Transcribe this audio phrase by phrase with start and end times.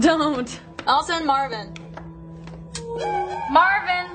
[0.00, 0.60] Don't.
[0.86, 1.72] I'll send Marvin.
[3.50, 4.10] Marvin!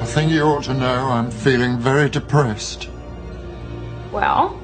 [0.00, 2.90] I think you ought to know I'm feeling very depressed.
[4.12, 4.60] Well,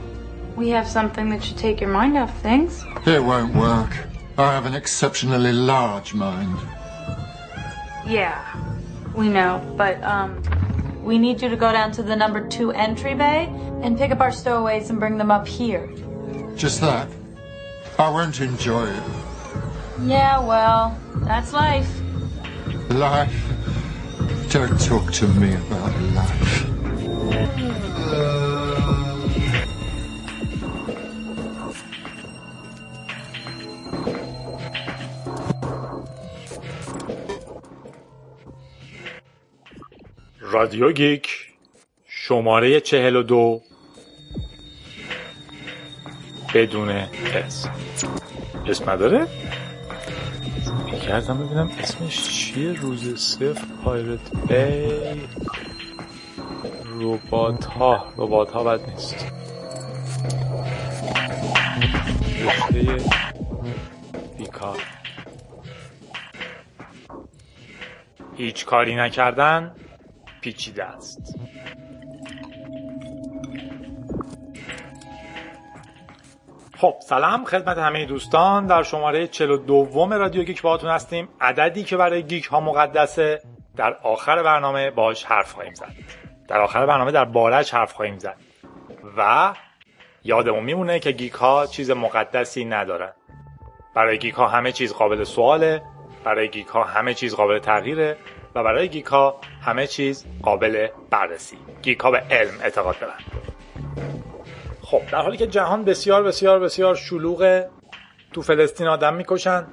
[0.57, 2.85] we have something that should take your mind off things.
[3.07, 3.91] It won't work.
[4.37, 6.59] I have an exceptionally large mind.
[8.07, 8.45] Yeah,
[9.15, 10.43] we know, but, um,
[11.03, 13.47] we need you to go down to the number two entry bay
[13.83, 15.89] and pick up our stowaways and bring them up here.
[16.56, 17.08] Just that.
[17.98, 19.04] I won't enjoy it.
[20.06, 21.92] Yeah, well, that's life.
[22.90, 23.40] Life.
[24.50, 26.66] Don't talk to me about life.
[40.52, 41.28] رادیو گیک
[42.06, 43.62] شماره چهل و دو
[46.55, 47.71] بدون اسم
[48.67, 49.27] اسم نداره؟
[51.09, 52.73] کردم ببینم اسمش چیه.
[52.73, 54.89] روز صفر پایرت بی
[56.85, 59.27] روبات ها روبات ها بد نیست.
[62.45, 63.05] رشته
[64.39, 64.83] بیکار.
[68.37, 69.75] هیچ کاری نکردن
[70.41, 71.35] پیچیده است.
[76.79, 81.29] خب سلام خدمت همه دوستان در شماره 42 رادیو گیک باهاتون هستیم.
[81.41, 83.43] عددی که برای geek ها مقدسه.
[83.77, 85.93] در آخر برنامه باش حرف خواهیم زد.
[86.49, 88.37] در آخر برنامه در بارش حرف خواهیم زد.
[89.17, 89.53] و
[90.25, 93.13] یادمون میمونه که geek ها چیز مقدسی ندارن.
[93.95, 95.83] برای geek ها همه چیز قابل سواله.
[96.25, 98.17] برای geek ها همه چیز قابل تغییره.
[98.55, 101.59] و برای geek ها همه چیز قابل بررسی.
[101.83, 103.15] geek ها به علم اعتقاد دارن.
[104.95, 107.71] خب در حالی که جهان بسیار بسیار بسیار شلوغه
[108.33, 109.67] تو فلسطین آدم می‌کشن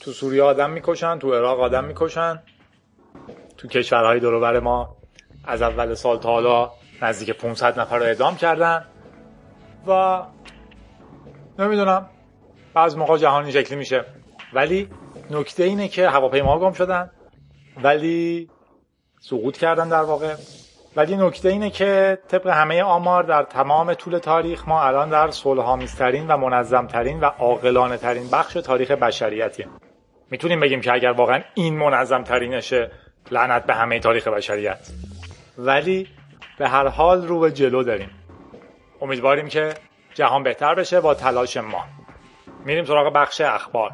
[0.00, 2.42] تو سوریه آدم می‌کشن تو عراق آدم می‌کشن
[3.56, 4.96] تو کشورهای دور ما
[5.44, 6.70] از اول سال تا حالا
[7.02, 8.84] نزدیک 500 نفر رو اعدام کردن
[9.86, 10.22] و
[11.58, 12.10] نمی‌دونم
[12.74, 14.04] بعض موقع جهان این شکلی میشه.
[14.52, 14.88] ولی
[15.30, 17.10] نکته اینه که هواپیما گم شدن
[17.82, 18.50] ولی
[19.20, 20.34] سقوط کردن در واقع.
[20.96, 26.26] ولی نکته اینه که طبق همه آمار در تمام طول تاریخ ما الان در صلحآمیزترین
[26.26, 29.68] و منظمترین و عاقلانه ترین بخش تاریخ بشریتیم.
[30.30, 32.90] می‌تونیم بگیم که اگر واقعا این منظم ترینشه
[33.30, 34.90] لعنت به همه تاریخ بشریت.
[35.58, 36.08] ولی
[36.58, 38.10] به هر حال رو به جلو داریم.
[39.00, 39.74] امیدواریم که
[40.14, 41.84] جهان بهتر بشه با تلاش ما.
[42.64, 43.90] میریم سراغ بخش اخبار.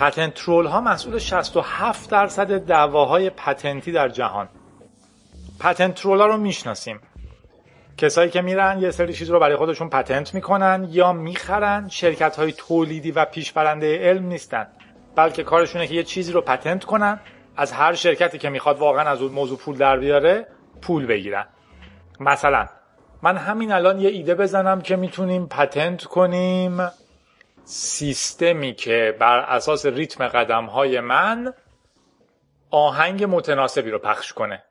[0.00, 4.48] پتنت ترول ها مسئول 67 درصد دعواهای پتنتی در جهان.
[5.60, 7.00] پتنت ترول ها رو می‌شناسیم.
[7.96, 11.88] کسایی که میرن یه سری چیز رو برای خودشون پتنت می‌کنن یا می‌خرن.
[11.88, 14.66] شرکت های تولیدی و پیشبرنده علم نیستن.
[15.16, 17.20] بلکه کارشونه که یه چیزی رو پتنت کنن
[17.56, 20.46] از هر شرکتی که می‌خواد واقعا از اون موضوع پول در بیاره
[20.82, 21.46] پول بگیرن.
[22.20, 22.66] مثلا
[23.22, 26.80] من همین الان یه ایده بزنم که می‌تونیم پتنت کنیم
[27.72, 31.54] سیستمی که بر اساس ریتم قدم های من
[32.70, 34.64] آهنگ متناسبی رو پخش کنه.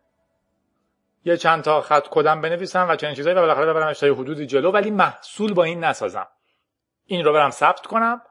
[1.26, 4.72] یه چند تا خط کدم بنویسم و چنین چیزایی و بالاخره ببرم اشتای حدودی جلو
[4.72, 6.28] ولی محصول با این نسازم.
[7.06, 8.22] این رو برم ثبت کنم.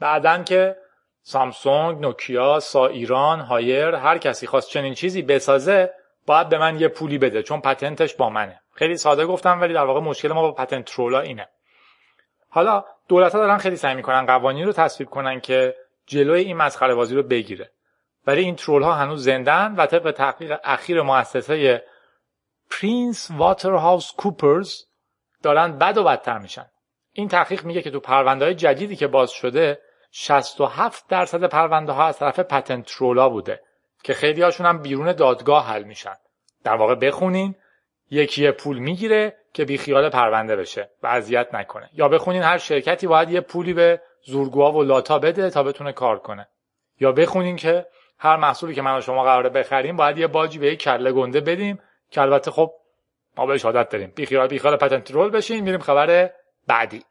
[0.00, 0.76] بعدا که
[1.22, 5.94] سامسونگ، نوکیا، سا ایران، هایر هر کسی خواست چنین چیزی بسازه
[6.26, 8.60] باید به من یه پولی بده چون patent ش با منه.
[8.74, 11.48] خیلی ساده گفتم ولی در واقع مشکل ما با patent troll ا اینه.
[12.54, 15.76] حالا دولت ها دارن خیلی سعی می‌کنن قوانین رو تصویب کنن که
[16.06, 17.70] جلوی این مسخره بازی رو بگیره.
[18.26, 21.84] ولی این troll ها هنوز زندن و طبق تحقیق اخیر مؤسسه
[22.70, 24.84] PricewaterhouseCoopers
[25.42, 26.66] دارن بد و بدتر میشن.
[27.12, 32.18] این تحقیق میگه که تو پرونده جدیدی که باز شده 67 درصد پرونده ها از
[32.18, 33.60] طرف پتنت ترولا بوده
[34.02, 36.16] که خیلی هاشون هم بیرون دادگاه حل میشن.
[36.64, 37.54] در واقع بخونین
[38.10, 41.90] یکی پول می‌گیره که بی خیال پرونده بشه و اذیت نکنه.
[41.92, 46.18] یا بخونین هر شرکتی باید یه پولی به زورگوها و لاتا بده تا بتونه کار
[46.18, 46.48] کنه.
[47.00, 47.86] یا بخونین که
[48.18, 51.40] هر محصولی که من و شما قراره بخریم باید یه باجی به یک کله گنده
[51.40, 51.78] بدیم
[52.10, 52.72] که البته خب
[53.36, 54.12] ما بهش عادت داریم.
[54.16, 56.30] بی خیال بی خیال پتنت رول بشین میریم خبر
[56.66, 57.02] بعدی.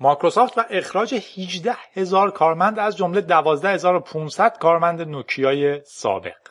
[0.00, 6.48] مایکروسافت و اخراج 18 هزار کارمند از جمله 12500 کارمند نوکیای سابق.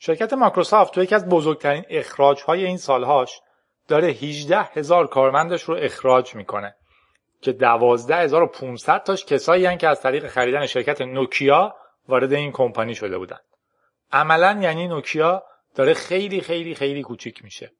[0.00, 3.40] شرکت مایکروسافت تو یکی از بزرگترین اخراج های این سالهاش
[3.88, 6.74] داره 18 هزار کارمندش رو اخراج می‌کنه
[7.40, 11.74] که 12500 تاش کسایی هن که از طریق خریدن شرکت نوکیا
[12.08, 13.38] وارد این کمپانی شده بودن.
[14.12, 15.42] عملا یعنی نوکیا
[15.74, 17.72] داره خیلی خیلی خیلی کوچیک میشه.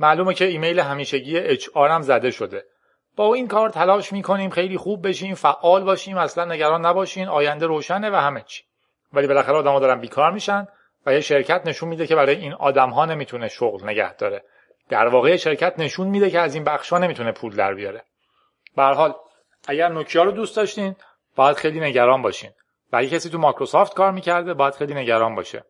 [0.00, 2.64] معلومه که ایمیل همیشگی اچ هم زده شده.
[3.16, 8.10] با این کار تلاش می‌کنیم خیلی خوب بشیم فعال باشیم اصلا نگران نباشین آینده روشنه
[8.10, 8.62] و همه چی.
[9.12, 10.66] ولی بالاخره آدما دارن بیکار میشن
[11.06, 14.42] و یه شرکت نشون میده که برای این آدم ها نمی‌تونه شغل نگه داره.
[14.88, 18.02] در واقع شرکت نشون میده که از این بخش ها نمی‌تونه پول در بیاره.
[18.76, 19.14] به حال
[19.68, 20.96] اگر نوکیا رو دوست داشتین
[21.36, 22.50] باید خیلی نگران باشین.
[22.92, 25.64] و کسی تو مایکروسافت کار می‌کرده باید خیلی نگران باشه.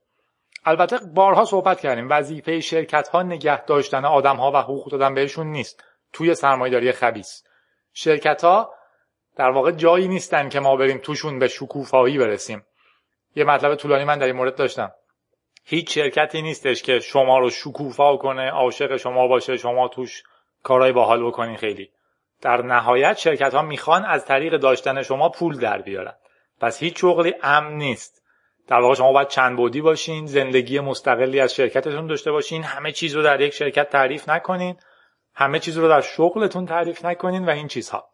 [0.64, 5.46] البته بارها صحبت کردیم وظیفه شرکت ها نگه داشتن آدم ها و حقوق دادن بهشون
[5.46, 5.84] نیست.
[6.12, 7.42] توی سرمایه‌داری خبیث.
[7.92, 8.74] شرکت ها
[9.36, 12.66] در واقع جایی نیستن که ما بریم توشون به شکوفایی برسیم.
[13.36, 14.92] یه مطلب طولانی من در این مورد داشتم.
[15.64, 20.22] هیچ شرکتی نیستش که شما رو شکوفا کنه عاشق شما باشه شما توش
[20.62, 21.90] کارهای باحال بکنین خیلی.
[22.42, 26.14] در نهایت شرکت ها می‌خوان از طریق داشتن شما پول در بیارن.
[26.60, 28.22] پس هیچ شغلی امن نیست.
[28.68, 33.14] در واقع شما باید چند بودی باشین زندگی مستقلی از شرکتتون داشته باشین همه چیز
[33.16, 34.76] رو در یک شرکت تعریف نکنین.
[35.36, 38.08] همه چیز رو در شغلتون تعریف نکنین و این چیزها.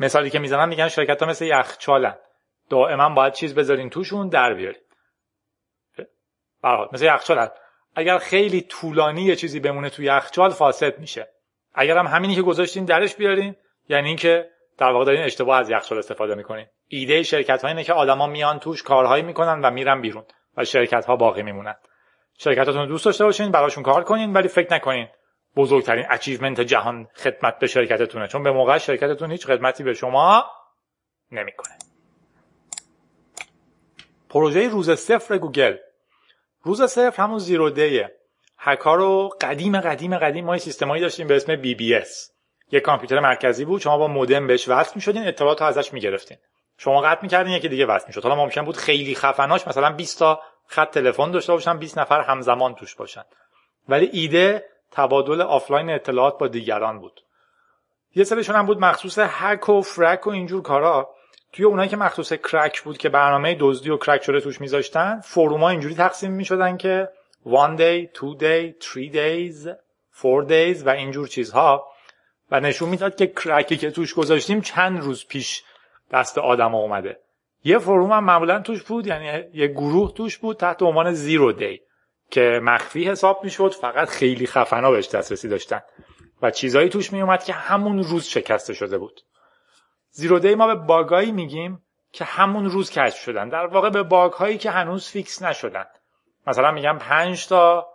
[0.00, 2.18] مثالی که می‌زنم میگن شرکت ها مثل یخچالن
[2.70, 4.80] دائما باید چیز بذارین توشون در بیارین.
[6.62, 7.48] برحال مثل یخچال
[7.94, 11.28] اگر خیلی طولانی یه چیزی بمونه تو یخچال فاسد میشه.
[11.74, 13.56] اگر هم همینی که گذاشتین درش بیارین
[13.88, 16.66] یعنی اینکه در واقع دارین اشتباه از یخچال استفاده می‌کنین.
[16.88, 20.24] ایده شرکت ها اینه که آدما میان توش کارهایی می‌کنن و میرن بیرون
[20.56, 21.74] و شرکت ها باقی میمونن.
[22.38, 25.08] شرکتاتون دوست داشته باشین براشون کار کنین ولی فکر نکنین
[25.56, 28.28] بزرگترین اچیومنت جهان خدمت به شرکتتونه.
[28.28, 30.44] چون به موقع شرکتتون هیچ خدمتی به شما
[31.32, 31.78] نمی‌کنه.
[34.28, 35.76] پروژه روز صفر گوگل.
[36.62, 38.12] روز صفر همون zero day ه.
[38.58, 42.30] هکا رو قدیم قدیم قدیم ما سیستمایی داشتیم به اسم BBS
[42.70, 43.80] یه کامپیوتر مرکزی بود.
[43.80, 46.38] شما با مودم بهش وصل می‌شدین اطلاعات ازش می‌گرفتین.
[46.78, 48.22] شما قطع می‌کردین یکی دیگه وصل می‌شد.
[48.22, 52.74] حالا ممکن بود خیلی خفناش مثلا 20 تا خط تلفن داشته باشن 20 نفر همزمان
[52.74, 53.24] توش باشن.
[53.88, 54.64] ولی ایده
[54.96, 57.20] تبادل آفلاین اطلاعات با دیگران بود.
[58.14, 61.10] یه سرشون هم بود مخصوص هک و فرک و اینجور کارا.
[61.52, 65.68] توی اونایی که مخصوص کرک بود که برنامه دزدی و کرک شده توش میذاشتن فروما
[65.68, 67.08] اینجوری تقسیم می‌شدن که
[67.46, 69.68] one day, two day, three days,
[70.12, 71.88] four days و اینجور چیزها.
[72.50, 75.64] و نشون می‌داد که کرکی که توش گذاشتیم چند روز پیش
[76.10, 77.20] دست آدم اومده.
[77.64, 81.80] یه فروم هم معمولا توش بود یعنی یه گروه توش بود تحت عنوان زیرو دی
[82.30, 85.82] که مخفی حساب می‌شد فقط خیلی خفنا بهش دسترسی داشتن.
[86.42, 89.20] و چیزایی توش میومد که همون روز شکسته شده بود.
[90.10, 91.82] zero day ما به bug ایی میگیم
[92.12, 93.48] که همون روز کشف شدن.
[93.48, 95.86] در واقع به bug هایی که هنوز fix نشدن.
[96.46, 97.88] مثلا میگم پنج تا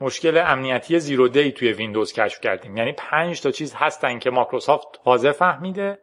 [0.00, 2.76] مشکل امنیتی zero day توی ویندوز کشف کردیم.
[2.76, 5.98] یعنی پنج تا چیز هستن که مایکروسافت تازه فهمیده.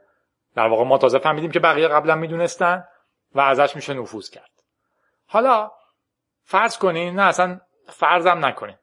[0.56, 2.84] در واقع ما تازه فهمیدیم که بقیه قبلا می‌دونستن
[3.36, 4.52] و ازش میشه نفوذ کرد.
[5.26, 5.72] حالا
[6.46, 8.76] فرض کنین نه اصلا فرضم نکنین.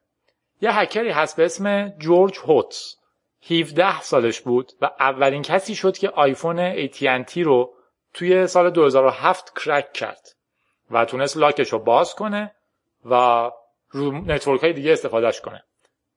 [0.61, 2.95] یه هکری هست به اسم جورج هوتس.
[3.51, 7.73] 17 سالش بود و اولین کسی شد که آیفون AT&T رو
[8.13, 10.27] توی سال 2007 crack کرد
[10.91, 12.55] و تونست lock ش رو باز کنه
[13.05, 13.51] و
[13.89, 15.63] رو network های دیگه استفادهش کنه.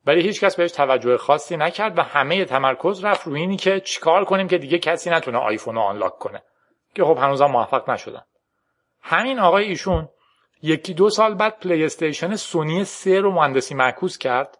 [0.06, 4.24] ولی هیچ کس بهش توجه خاصی نکرد و همه تمرکز رفت روی اینی که چیکار
[4.24, 6.42] کنیم که دیگه کسی نتونه آیفون رو unlock کنه.
[6.94, 8.22] که خب هنوزم موفق نشدن.
[9.02, 10.08] همین آقای ایشون
[10.62, 14.58] یکی دو سال بعد پلی استیشن سونی 3 رو مهندسی معکوس کرد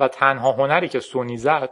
[0.00, 1.70] و تنها هنری که سونی زد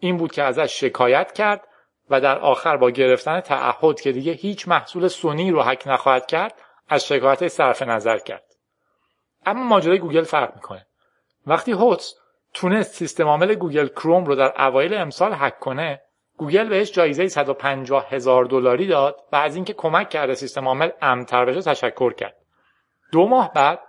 [0.00, 1.68] این بود که ازش شکایت کرد
[2.10, 6.54] و در آخر با گرفتن تعهد که دیگه هیچ محصول سونی رو هک نخواهد کرد
[6.88, 8.44] از شکایت صرف نظر کرد.
[9.46, 10.86] اما ماجرای گوگل فرق می‌کنه.
[11.46, 12.14] وقتی هوتس
[12.54, 16.02] تونست سیستم عامل گوگل کروم رو در اوایل امسال هک کنه
[16.36, 21.44] گوگل بهش جایزه 150 هزار دلاری داد و از اینکه کمک کرده سیستم عامل امن‌تر
[21.44, 22.45] بشه تشکر کرد.
[23.12, 23.80] دو ماه بعد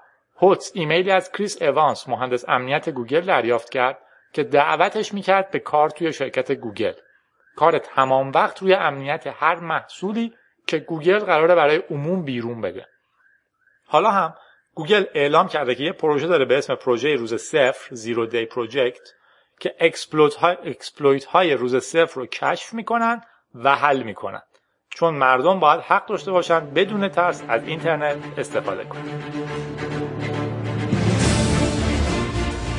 [0.41, 3.97] هوتس ایمیلی از کریس اوانس مهندس امنیت گوگل دریافت کرد
[4.33, 6.93] که دعوتش می‌کرد به کار توی شرکت گوگل.
[7.55, 10.33] کار تمام وقت روی امنیت هر محصولی
[10.67, 12.87] که گوگل قراره برای عموم بیرون بده.
[13.85, 14.35] حالا هم
[14.73, 19.09] گوگل اعلام کرده که یه پروژه داره به اسم پروژه روز صفر Zero Day Project
[19.59, 23.21] که exploit های روز صفر رو کشف می‌کنن
[23.55, 24.41] و حل می‌کنن.
[24.99, 29.01] چون مردم باید حق داشته باشن بدون ترس از اینترنت استفاده کنن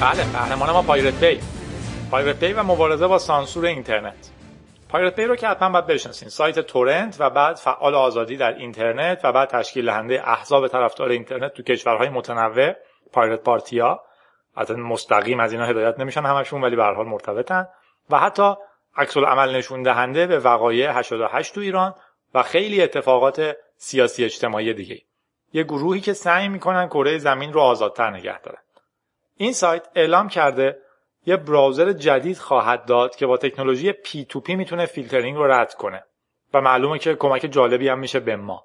[0.01, 1.41] بله قهرمان ما Pirate Bay،
[2.11, 4.31] Pirate Bay و مبارزه با سانسور اینترنت.
[4.89, 6.29] Pirate Bay رو که حتما باید بشناسین.
[6.29, 11.53] سایت torrent و بعد فعال آزادی در اینترنت و بعد تشکیل دهنده احزاب طرفدار اینترنت
[11.53, 12.73] تو کشورهای متنوع
[13.13, 14.01] Pirate Party ها
[14.57, 17.67] حتی مستقیم از اینا هدایت نمیشن همشون ولی به هم مرتبطن.
[18.11, 18.55] و حتی
[18.97, 21.95] عکس‌العمل نشون دهنده به وقایع 88 تو ایران
[22.35, 25.03] و خیلی اتفاقات سیاسی اجتماعی دیگه.
[25.53, 28.59] یه گروهی که سعی می‌کنن کره زمین رو آزادتر نگه دارن.
[29.37, 30.79] این سایت اعلام کرده
[31.27, 35.75] یه browser جدید خواهد داد که با تکنولوژی P to P می‌تونه فیلترینگ رو رد
[35.75, 36.05] کنه.
[36.55, 38.65] و معلومه که کمک جالبی هم میشه به ما.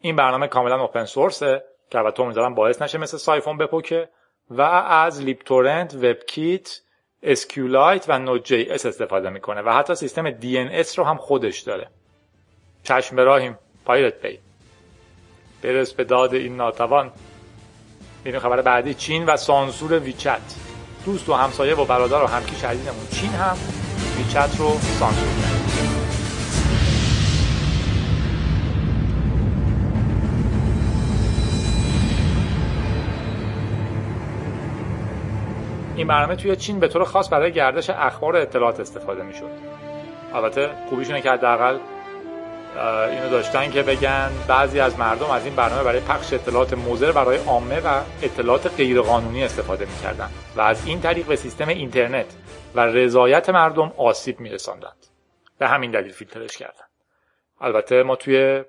[0.00, 4.08] این برنامه کاملا open source ه که البته امیدوارم باعث نشه مثل Psiphon بپوکه.
[4.50, 6.80] و از libtorrent، WebKit،
[7.22, 11.90] SQLite و Node.js استفاده می‌کنه و حتی سیستم دی رو هم خودش داره.
[12.86, 14.38] چشم براهیم Pirate Bay
[15.62, 17.10] برس به داد این ناتوان.
[18.24, 18.94] میریم خبر بعدی.
[18.94, 20.40] چین و سانسور WeChat.
[21.04, 23.56] دوست و همسایه و برادر و همکی شدیدمون چین هم
[24.16, 25.62] WeChat رو سانسور کرد.
[35.96, 39.50] این برنامه توی چین به طور خاص برای گردش اخبار و اطلاعات استفاده می‌شد.
[40.34, 41.78] البته خوبیشونه که حداقل
[42.78, 47.36] اینو داشتن که بگن بعضی از مردم از این برنامه برای پخش اطلاعات موزر برای
[47.36, 52.26] عامه و اطلاعات غیرقانونی استفاده می‌کردن و از این طریق به سیستم اینترنت
[52.74, 55.06] و رضایت مردم آسیب میرساندند.
[55.58, 56.84] به همین دلیل فیلترش کردن.
[57.60, 58.64] البته ما توی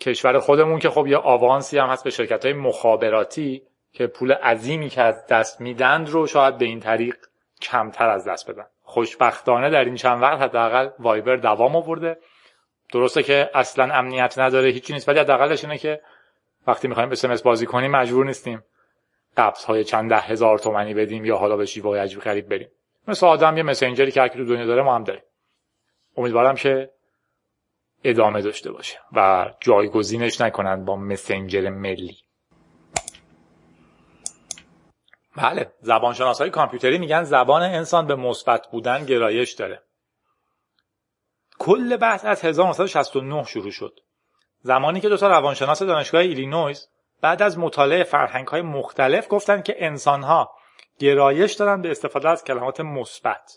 [0.00, 3.62] کشور خودمون که خب یه آوانسی هم هست به شرکت های مخابراتی
[3.92, 7.16] که پول عظیمی که از دست میدند رو شاید به این طریق
[7.62, 8.66] کمتر از دست بدن.
[8.82, 12.18] خوشبختانه در این چند وقت حداقل وایبر دوام آورده
[12.92, 16.00] درسته که اصلا امنیت نداره هیچی نیست ولی حداقلش اینه که
[16.66, 18.62] وقتی می‌خوایم اس بازی کنیم مجبور نیستیم
[19.36, 22.68] قبض های چند ده هزار تومنی بدیم یا حالا به شیوه عجیب غریب بریم.
[23.08, 25.22] مثل آدم یه مسنجری که هر تو دنیا داره ما هم داریم.
[26.16, 26.90] امیدوارم که
[28.04, 32.16] ادامه داشته باشه و جایگزینش نکنن با مسنجر ملی.
[35.36, 39.82] بله زبانشناس های کامپیوتری میگن زبان انسان به مثبت بودن گرایش داره.
[41.60, 44.00] کل بحث از 1969 شروع شد.
[44.62, 46.88] زمانی که دو تا روانشناس دانشگاه ایلینویز
[47.20, 50.52] بعد از مطالعه فرهنگ های مختلف گفتند که انسان ها
[50.98, 53.52] گرایش دارن به استفاده از کلمات مثبت.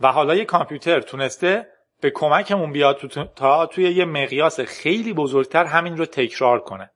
[0.00, 1.68] و حالا یه کامپیوتر تونسته
[2.00, 2.96] به کمکمون بیاد
[3.36, 6.90] تا توی یه مقیاس خیلی بزرگتر همین رو تکرار کنه.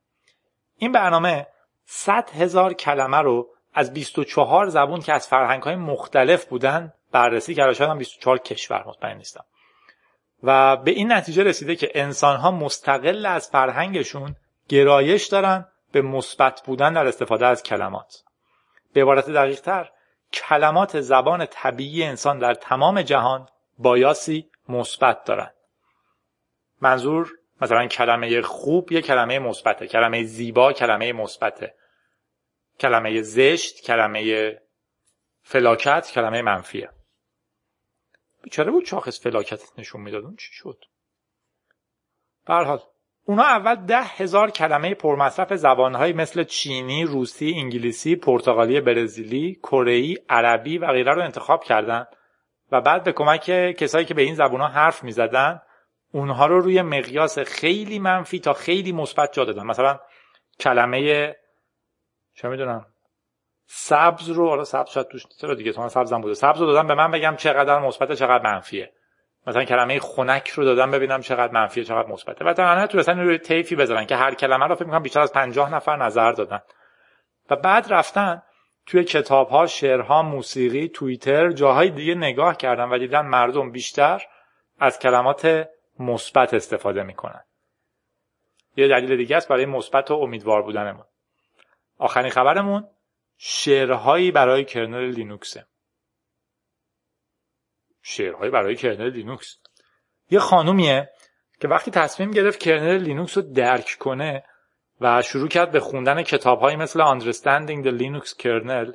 [0.76, 1.46] این برنامه
[1.84, 7.86] 100 هزار کلمه رو از 24 زبون که از فرهنگ های مختلف بودن بررسی کرده.
[7.86, 9.44] هم 24 کشور مطمئن نیستم.
[10.42, 14.36] و به این نتیجه رسیده که انسان ها مستقل از فرهنگشون
[14.68, 18.22] گرایش دارن به مثبت بودن در استفاده از کلمات.
[18.92, 19.90] به عبارت دقیق تر
[20.32, 25.50] کلمات زبان طبیعی انسان در تمام جهان بایاسی مثبت دارن.
[26.80, 27.30] منظور
[27.60, 31.74] مثلا کلمه خوب یه کلمه مثبته کلمه زیبا کلمه مثبته.
[32.80, 34.60] کلمه زشت کلمه
[35.42, 36.90] فلاکت کلمه منفیه.
[38.42, 40.24] بیچاره بود شاخص فلاکت نشون می‌داد.
[40.24, 40.84] اون چی شد؟
[42.46, 42.80] حال
[43.24, 50.78] اونا اول ده هزار کلمه پرمصرف زبانهایی مثل چینی، روسی، انگلیسی، پرتغالی، برزیلی، کره‌ای، عربی
[50.78, 52.06] و غیره رو انتخاب کردن
[52.72, 53.44] و بعد به کمک
[53.78, 55.62] کسایی که به این زبانها حرف می‌زدن
[56.12, 59.66] اونها رو روی مقیاس خیلی منفی تا خیلی مثبت جا دادن.
[59.66, 60.00] مثلا
[60.60, 61.36] کلمه
[62.34, 62.86] چه می‌دونم
[63.72, 66.34] سبز رو حالا سبز شاید توش چرا دیگه؟ تو سبزم بوده.
[66.34, 68.92] سبز رو دادم به من بگم چقدر مثبت چقدر منفیه.
[69.46, 72.44] مثلا کلمه خنک رو دادم ببینم چقدر منفیه چقدر مثبته.
[72.44, 75.32] و در تو اصلا روی طیفی بذارن که هر کلمه رو فکر می‌کنم بیشتر از
[75.32, 76.60] 50 نفر نظر دادن.
[77.50, 78.42] و بعد رفتن
[78.86, 84.22] توی کتاب ها شعرها موسیقی توییتر جاهای دیگه نگاه کردن و دیدن مردم بیشتر
[84.78, 87.44] از کلمات مثبت استفاده می‌کنن.
[88.76, 91.04] یه دلیل دیگه است برای مثبت و امیدوار بودنمون.
[91.98, 92.88] آخرین خبرمون
[93.42, 95.66] شعرهایی برای kernel لینوکسه
[98.02, 99.56] شعرهایی برای kernel لینوکس.
[100.30, 101.10] یه خانومیه
[101.60, 104.44] که وقتی تصمیم گرفت kernel لینوکس رو درک کنه
[105.00, 108.92] و شروع کرد به خوندن کتابهایی مثل Understanding the Linux Kernel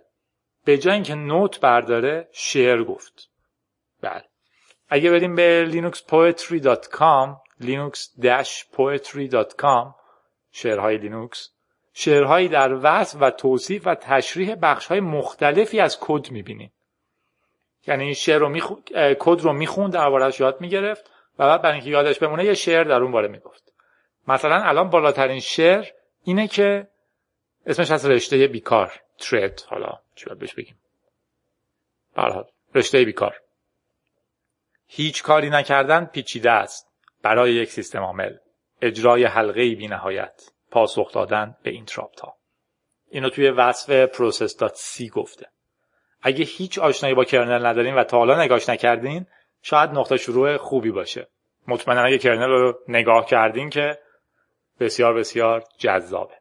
[0.65, 3.29] به جای اینکه note برداره شعر گفت.
[4.01, 4.23] بله.
[4.89, 9.93] اگه بریم به linuxpoetry.com linux-poetry.com
[10.51, 11.54] شعرهای لینوکس.
[11.97, 16.73] شعرهایی در وصف و توصیف و تشریح بخشهای مختلفی از کد می‌بینیم.
[17.87, 18.75] یعنی شعر رو میخو...
[19.19, 23.01] کد رو می‌خوند دربارهش یاد می‌گرفت و بعد برای اینکه یادش بمونه یه شعر در
[23.01, 23.73] اون باره می‌گفت.
[24.27, 25.85] مثلا الان بالاترین شعر
[26.23, 26.87] اینه که
[27.65, 30.79] اسمش از رشته بیکار ترید حالا چی بهش بگیم؟
[32.15, 33.35] برحال رشته بیکار.
[34.87, 36.91] هیچ کاری نکردن پیچیده است.
[37.21, 38.35] برای یک سیستم عامل.
[38.81, 42.35] اجرای حلقه بی نهایت پاسخ دادن به این تراپت ها
[43.09, 45.49] اینو توی وصف process.c گفته.
[46.21, 49.25] اگه هیچ آشنایی با کرنل ندارین و تا حالا نگاش نکردین
[49.61, 51.27] شاید نقطه شروع خوبی باشه.
[51.67, 53.99] مطمئنا اگه کرنل رو نگاه کردین که
[54.79, 56.35] بسیار بسیار جذابه.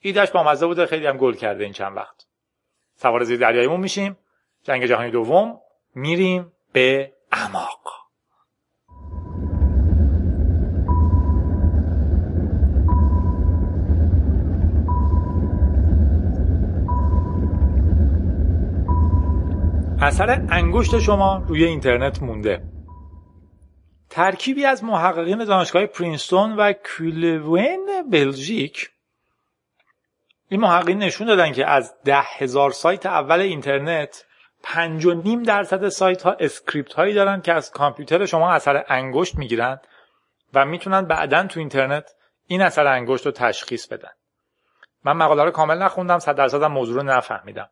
[0.00, 2.26] ایدهش با مزه بوده خیلی هم گل کرده این چند وقت.
[2.96, 4.18] سوار زیر دریاییمون میشیم.
[4.62, 5.60] جنگ جهانی دوم.
[5.94, 8.01] میریم به اماق
[20.02, 22.62] اثر انگشت شما روی اینترنت مونده.
[24.10, 28.90] ترکیبی از محققین دانشگاه پرینستون و KU Leuven بلژیک
[30.48, 34.24] این محققین نشون دادن که از ده هزار سایت اول اینترنت
[34.62, 39.34] پنج و نیم درصد سایت ها script هایی دارن که از کامپیوتر شما اثر انگشت
[39.34, 39.80] می‌گیرن
[40.54, 42.10] و می‌تونن بعدا تو اینترنت
[42.46, 44.10] این اثر انگشت رو تشخیص بدن.
[45.04, 47.68] من مقاله رو کامل نخوندم صد درصد موضوع رو نفهمیدم.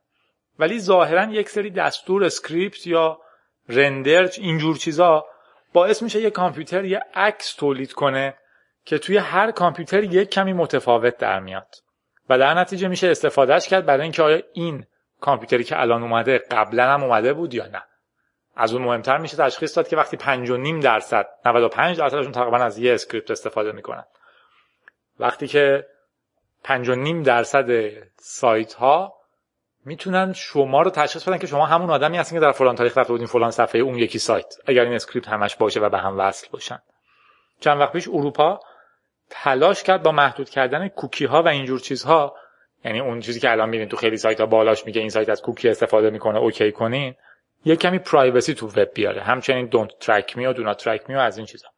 [0.60, 3.20] ولی ظاهرا یک سری دستور script یا
[3.68, 5.26] render اینجور چیزا
[5.72, 8.34] باعث میشه یه کامپیوتر یه عکس تولید کنه
[8.84, 11.74] که توی هر کامپیوتر یک کمی متفاوت در میاد.
[12.30, 14.86] و در نتیجه میشه استفادهش کرد برای اینکه آیا این
[15.20, 17.82] کامپیوتری که الان اومده قبلا هم اومده بود یا نه.
[18.56, 22.94] از اون مهمتر میشه تشخیص داد که وقتی 5.5 درصد 95 درصدشون تقریبا از یه
[22.94, 24.04] script استفاده می‌کنن.
[25.20, 25.86] وقتی که
[26.64, 29.19] 5.5 درصد سایت ها
[29.84, 33.12] می‌تونن شما رو تشخیص بدن که شما همون آدمی هستین که در فلان تاریخ رفته
[33.12, 34.54] بودین فلان صفحه اون یکی سایت.
[34.66, 36.78] اگر این script همش باشه و به هم وصل باشن.
[37.60, 38.60] چند وقت پیش اروپا
[39.30, 42.36] تلاش کرد با محدود کردن کوکی ها و اینجور چیزها
[42.84, 45.42] یعنی اون چیزی که الان می‌بینید تو خیلی سایت ها بالاش میگه این سایت از
[45.42, 47.14] کوکی استفاده می‌کنه OK کنین.
[47.64, 49.22] یه کمی privacy تو وب بیاره.
[49.22, 51.68] همچنین don't track me و do track me و از این چیزا.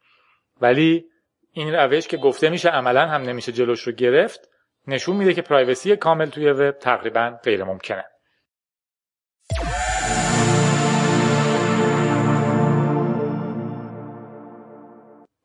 [0.60, 1.04] ولی
[1.52, 4.48] این روش که گفته میشه عملا هم نمیشه جلوش رو گرفت.
[4.86, 8.04] نشون میده که پرایوسی کامل توی وب تقریبا غیر ممکنه.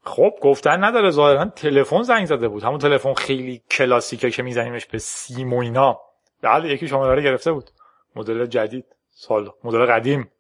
[0.03, 1.10] خب گفتن نداره.
[1.10, 2.63] ظاهرا تلفن زنگ زده بود.
[2.63, 6.01] همون تلفن خیلی کلاسیکه که میزنیمش به سیم و اینا.
[6.41, 7.70] بله یکی شماره گرفته بود.
[8.16, 8.85] مدل جدید.
[9.09, 10.31] سال مدل قدیم.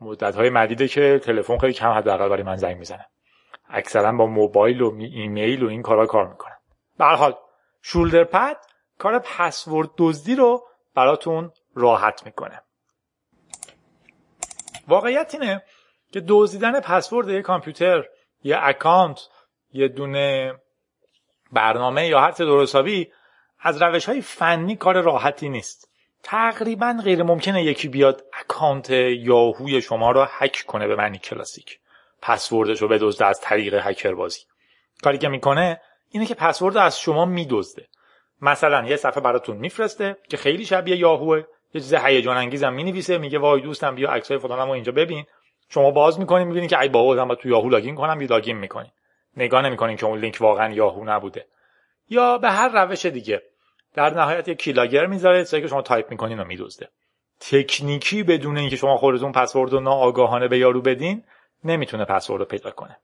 [0.00, 3.06] مدت های مدیده که تلفن خیلی کم حداقل برای من زنگ می‌زنه.
[3.68, 6.56] اکثرا با موبایل و ایمیل و این کارا کار می‌کنن.
[6.98, 7.34] به هر حال
[7.88, 8.56] شولدر پد
[8.98, 12.62] کار پسورد دزدی رو براتون راحت می‌کنه.
[14.88, 15.62] واقعیت اینه
[16.12, 18.04] که دزدیدن پسورد یه کامپیوتر
[18.42, 19.20] یه اکانت
[19.72, 20.54] یه دونه
[21.52, 23.12] برنامه یا هر درستابی
[23.60, 25.90] از روش های فنی کار راحتی نیست.
[26.22, 31.80] تقریبا غیر ممکنه یکی بیاد account یاهوی شما رو هک کنه به معنی کلاسیک.
[32.22, 34.40] پسوردش رو بدزده از طریق هکر بازی
[35.02, 35.80] کاری که می‌کنه
[36.16, 37.86] اینه که پسورد از شما میدزده.
[38.42, 41.36] مثلا یه صفحه براتون میفرسته که خیلی شبیه یاهوه.
[41.74, 45.24] یه چیز هیجان انگیزم می‌نویسه میگه وای دوستم بیا عکسای فلانمو اینجا ببین.
[45.68, 48.90] شما باز می‌کنین می‌بینین که ای بابا من تو یاهو login کنم یه login می‌کنین.
[49.36, 51.46] نگاه نمی‌کنین که اون لینک واقعا یاهو نبوده.
[52.08, 53.42] یا به هر روش دیگه.
[53.94, 56.88] در نهایت یه keylogger می‌ذاره چیزی که شما تایپ می‌کنین و میدزده.
[57.40, 61.24] تکنیکی بدون اینکه شما خودتون پسورد رو ناآگاهانه به یارو بدین
[61.64, 62.96] نمی‌تونه پسورد رو پیدا کنه.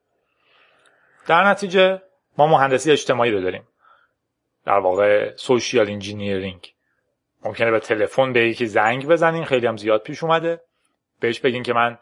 [1.26, 2.02] در نتیجه
[2.38, 3.68] ما مهندسی اجتماعی رو داریم.
[4.66, 6.72] در واقع social engineering
[7.44, 10.60] ممکنه به تلفن به یکی زنگ بزنین خیلی هم زیاد پیش اومده.
[11.20, 11.98] بهش بگین که من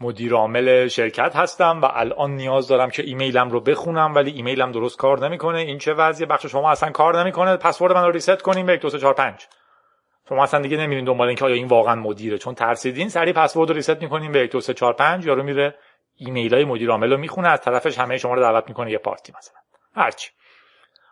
[0.00, 4.98] مدیر عامل شرکت هستم و الان نیاز دارم که ایمیلم رو بخونم ولی ایمیلم درست
[4.98, 5.58] کار نمی‌کنه.
[5.58, 7.56] این چه وضعیه؟ بخش شما اصلا کار نمی‌کنه.
[7.56, 9.46] پسورد من رو reset کنیم به 1 2 3 4 5
[10.28, 12.38] شما اصلا دیگه نمیرین دنبال اینکه آیا این واقعا مدیره.
[12.38, 15.74] چون ترسیدین سری پسورد رو ریست می‌کنیم به 1 2 3 4 5 یارو میره
[16.16, 17.48] ایمیل های مدیر عامل رو می‌خونه.
[17.48, 19.60] از طرفش همه شما رو دعوت می‌کنه یه پارتی مثلا.
[19.94, 20.30] هرچی.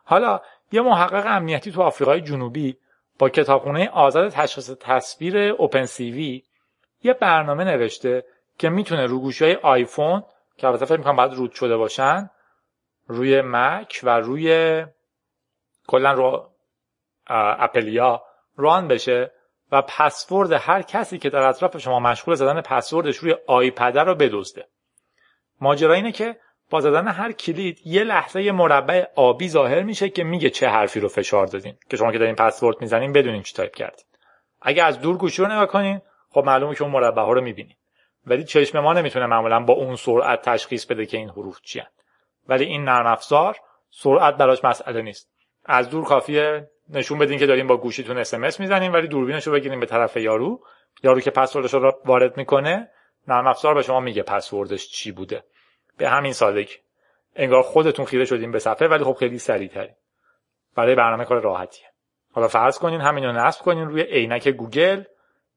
[0.04, 0.40] حالا
[0.72, 2.76] یه محقق امنیتی تو آفریقای جنوبی
[3.18, 6.42] با کتابخونه آزاد تشخیص تصویر اوپن سی وی
[7.02, 8.24] یه برنامه نوشته
[8.58, 10.22] که می‌تونه رو گوشی های آیفون
[10.56, 12.30] که البته فکر می‌کنم باید رود شده باشن
[13.06, 14.86] روی مک و روی
[15.86, 16.50] کلا رو
[17.58, 18.22] اپلیا
[18.56, 19.32] run بشه
[19.72, 24.68] و پسورد هر کسی که در اطراف شما مشغول زدن پسوردش روی آیپد رو بدزده.
[25.60, 26.36] ماجرا اینه که
[26.70, 31.08] با زدن هر کلید یه لحظه مربع آبی ظاهر میشه که میگه چه حرفی رو
[31.08, 31.74] فشار دادین.
[31.90, 34.04] که شما که دارین پسورد می‌زنین بدونین چی تایپ کردین.
[34.62, 37.76] اگه از دور گوشی رو نگاه کنین خب معلومه که اون مربع ها رو می‌بینین.
[38.26, 41.86] ولی چشم ما نمی‌تونه معمولا با اون سرعت تشخیص بده که این حروف چیه
[42.48, 43.56] ولی این نرم افزار
[43.90, 45.30] سرعت براش مسئله نیست.
[45.64, 49.52] از دور کافیه نشون بدین که دارین با گوشیتون اس ام می‌زنین ولی دوربینش رو
[49.52, 50.60] بگیرین به طرف یارو.
[51.02, 52.90] یارو که پسوردش رو وارد می‌کنه
[53.28, 55.44] نرم افزار به شما میگه پسوردش چی بوده.
[56.00, 56.74] به همین سادگی.
[57.36, 59.90] انگار خودتون خیره شدین به صفحه ولی خب خیلی سریعتری
[60.76, 61.86] برای برنامه کار راحتیه.
[62.32, 65.02] حالا فرض کنین همین رو نصب کنین روی عینک گوگل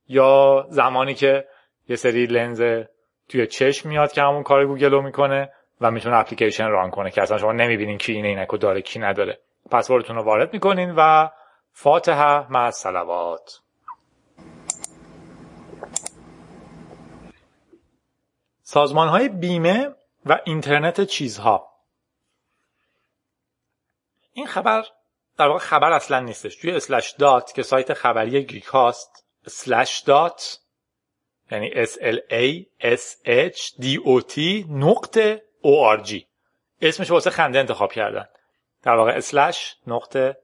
[0.07, 1.47] یا زمانی که
[1.87, 2.85] یه سری لنز
[3.29, 7.21] توی چشم میاد که همون کار گوگل رو می‌کنه و می‌تونه اپلیکیشن run کنه که
[7.21, 9.39] اصلا شما نمی‌بینین کی این عینک داره کی نداره.
[9.71, 11.29] پسوردتون رو وارد می‌کنین و
[11.71, 13.59] فاتحه مع الصلوات.
[18.61, 19.89] سازمان های بیمه
[20.25, 21.73] و اینترنت چیزها.
[24.33, 24.85] این خبر
[25.37, 26.55] در واقع خبر اصلا نیستش.
[26.55, 30.59] توی Slashdot که سایت خبری geek هاست Slashdot
[31.51, 36.23] یعنی s l a s h d o t نقطه o r g.
[36.81, 38.25] اسمش واسه خنده انتخاب کردن.
[38.83, 40.37] در واقع slash نقطه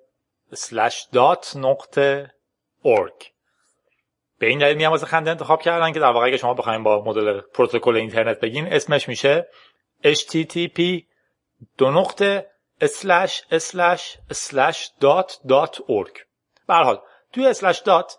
[0.52, 2.34] slash dot نقطه
[2.84, 3.26] org.
[4.40, 7.04] به این دلیل میام واسه خنده انتخاب کردن که در واقع اگه شما بخواید با
[7.06, 9.48] مدل پروتکل اینترنت بگین اسمش میشه
[10.04, 11.04] http
[11.78, 16.20] دو نقطه slash slash slashdot dot org.
[16.68, 17.02] حال
[17.34, 18.18] توی Slashdot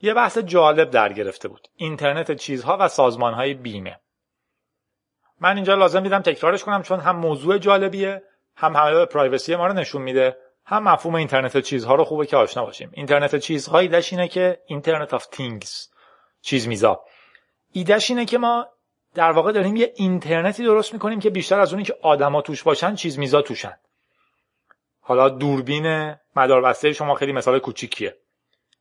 [0.00, 1.68] یه بحث جالب در گرفته بود.
[1.76, 4.00] اینترنت چیزها و سازمان های بیمه.
[5.40, 8.22] من اینجا لازم دیدم تکرارش کنم چون هم موضوع جالبیه
[8.56, 12.36] هم همه به privacy ما رو نشون میده هم مفهوم اینترنت چیزها رو خوبه که
[12.36, 12.90] آشنا باشیم.
[12.92, 15.88] اینترنت چیزها ایدهش اینه که Internet of Things
[16.40, 17.00] چیز میزا.
[17.72, 18.68] ایدهش اینه که ما
[19.16, 22.94] در واقع داریم یه اینترنتی درست می‌کنیم که بیشتر از اونی که آدما توش باشن
[22.94, 23.76] چیز میزا توشن.
[25.00, 28.16] حالا دوربین مداربسته شما خیلی مثال کوچیکیه.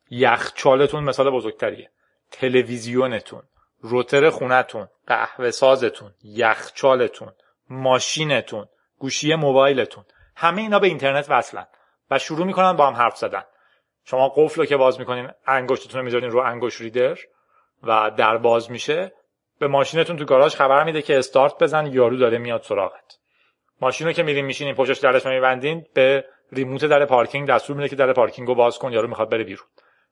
[0.09, 1.91] یخچالتون مثال بزرگتریه.
[2.31, 3.43] تلویزیونتون
[3.79, 7.33] روتر خونتون قهوه سازتون یخچالتون
[7.69, 8.65] ماشینتون
[8.99, 10.03] گوشی موبایلتون
[10.35, 11.67] همه اینا به اینترنت وصلن
[12.11, 13.43] و شروع می‌کنن با هم حرف زدن.
[14.05, 17.17] شما قفل رو که باز می‌کنین انگشتتون رو می‌ذارین رو انگشت ریدر
[17.83, 19.13] و در باز میشه.
[19.59, 23.17] به ماشینتون تو گاراژ خبر میده که استارت بزن یارو داره میاد سراغت.
[23.81, 27.95] ماشین رو که میرین میشینین پشتش درش میبندین به ریموت در پارکینگ دستور میده که
[27.95, 29.67] در پارکینگ رو باز کن یارو می‌خواد بره بیرون.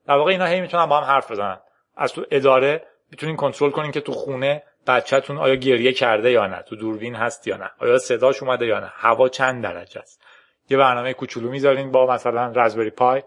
[0.06, 1.58] در واقع اینا هی می‌تونن با هم حرف بزنن.
[1.96, 6.62] از تو اداره می‌تونین کنترل کنین که تو خونه بچهتون آیا گریه کرده یا نه
[6.62, 10.22] تو دوربین هست یا نه آیا صداش اومده یا نه هوا چند درجه است.
[10.70, 13.22] یه برنامه کوچولو می‌ذارین با مثلا رزبری پای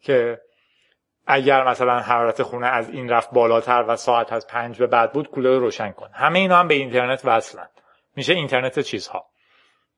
[0.00, 0.40] که
[1.26, 5.30] اگر مثلا حرارت خونه از این رفت بالاتر و ساعت از پنج به بعد بود
[5.30, 6.10] کولر رو روشن کن.
[6.12, 7.68] همه اینا هم به اینترنت وصلن.
[8.16, 9.26] میشه اینترنت چیزها.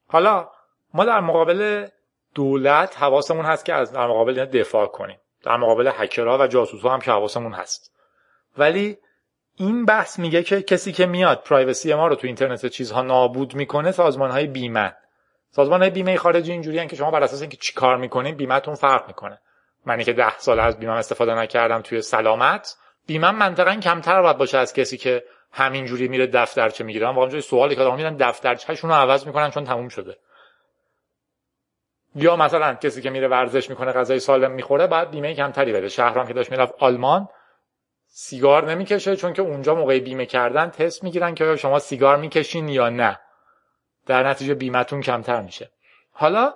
[0.08, 0.48] حالا
[0.94, 1.86] ما در مقابل
[2.34, 5.18] دولت حواسمون هست که از در مقابل دفاع کنیم.
[5.44, 7.94] در مقابل هکرها و جاسوسها هم که حواسمون هست.
[8.58, 8.98] ولی
[9.56, 13.92] این بحث میگه که کسی که میاد پرایوسی ما رو تو اینترنت چیزها نابود می‌کنه
[13.92, 14.96] سازمان های بیمه.
[15.50, 19.06] سازمان های بیمه خارجی اینجوری که شما بر اساس اینکه چی کار می‌کنین بیمهتون فرق
[19.06, 19.40] می‌کنه.
[19.86, 24.58] منی که ده سال از بیمه استفاده نکردم توی سلامت بیمه منطقا کمتر باید باشه
[24.58, 27.08] از کسی که همینجوری میره دفترچه می‌گیره.
[27.08, 30.16] واقعا سوالی که آدم میرن دفترچهشون رو عوض می‌کنن چون تموم شده.
[32.14, 36.26] یا مثلا کسی که میره ورزش می‌کنه غذای سالم می‌خوره بعد بیمه کمتری بده شهرام
[36.26, 37.28] که داشت می‌رفت آلمان
[38.06, 42.88] سیگار نمی‌کشه چون که اونجا موقع بیمه کردن تست می‌گیرن که شما سیگار می‌کشین یا
[42.88, 43.20] نه.
[44.06, 45.70] در نتیجه بیمتون کمتر میشه.
[46.12, 46.54] حالا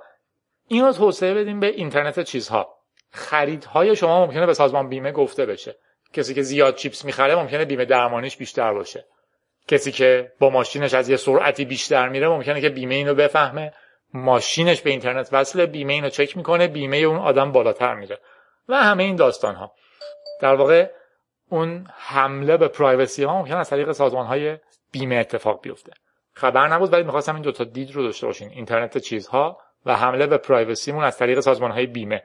[0.69, 2.78] اینو توسعه بدیم به اینترنت چیزها.
[3.11, 5.77] خریدهای شما ممکنه به سازمان بیمه گفته بشه.
[6.13, 9.05] کسی که زیاد چیپس می‌خره ممکنه بیمه درمانیش بیشتر باشه.
[9.69, 13.73] کسی که با ماشینش از یه سرعتی بیشتر میره ممکنه که بیمه اینو بفهمه.
[14.15, 18.19] ماشینش به اینترنت وصله بیمه اینو چک می‌کنه بیمه اون آدم بالاتر میره.
[18.69, 19.73] و همه این داستان ها
[20.41, 20.91] در واقع
[21.49, 24.59] اون حمله به پرایوسی ها ممکن از طریق سازمان های
[24.93, 25.93] بیمه اتفاق بیفته.
[26.33, 28.51] خبر نبود ولی می‌خواستم این دوتا دید رو داشته باشین.
[28.51, 32.23] اینترنت چیزها و حمله به پرایوسیمون از طریق سازمان های بیمه.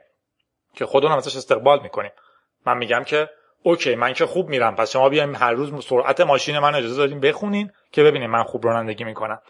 [0.74, 2.10] که خودمون ازش استقبال می‌کنیم.
[2.66, 3.30] من میگم که
[3.62, 7.20] OK من که خوب میرم پس شما بیایم هر روز سرعت ماشین من اجازه دادیم
[7.20, 9.40] بخونین که ببینیم من خوب رانندگی می‌کنم.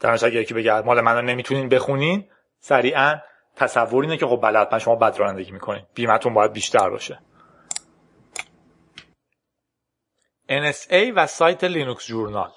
[0.00, 2.28] در اگه یکی بگه مال منو نمی‌تونین بخونین
[2.60, 3.18] سریعا
[3.56, 5.82] تصور اینه که خب لابد من شما بد رانندگی می‌کنین.
[5.94, 7.20] بیمتون باید بیشتر باشه.
[10.48, 12.50] NSA و سایت Linux Journal.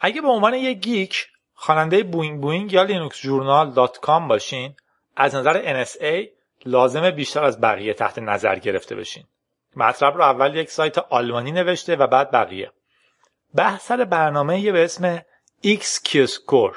[0.00, 4.76] اگه به عنوان یک geek خواننده Boing Boing یا Linux Journal dot com باشین
[5.16, 9.24] از نظر NSA لازمه بیشتر از بقیه تحت نظر گرفته بشین.
[9.76, 12.72] مطلب رو اول یک سایت آلمانی نوشته و بعد بقیه.
[13.54, 15.18] بحث سر برنامه به اسم
[15.64, 16.76] XQ Score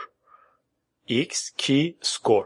[1.10, 1.72] XQ
[2.06, 2.46] Score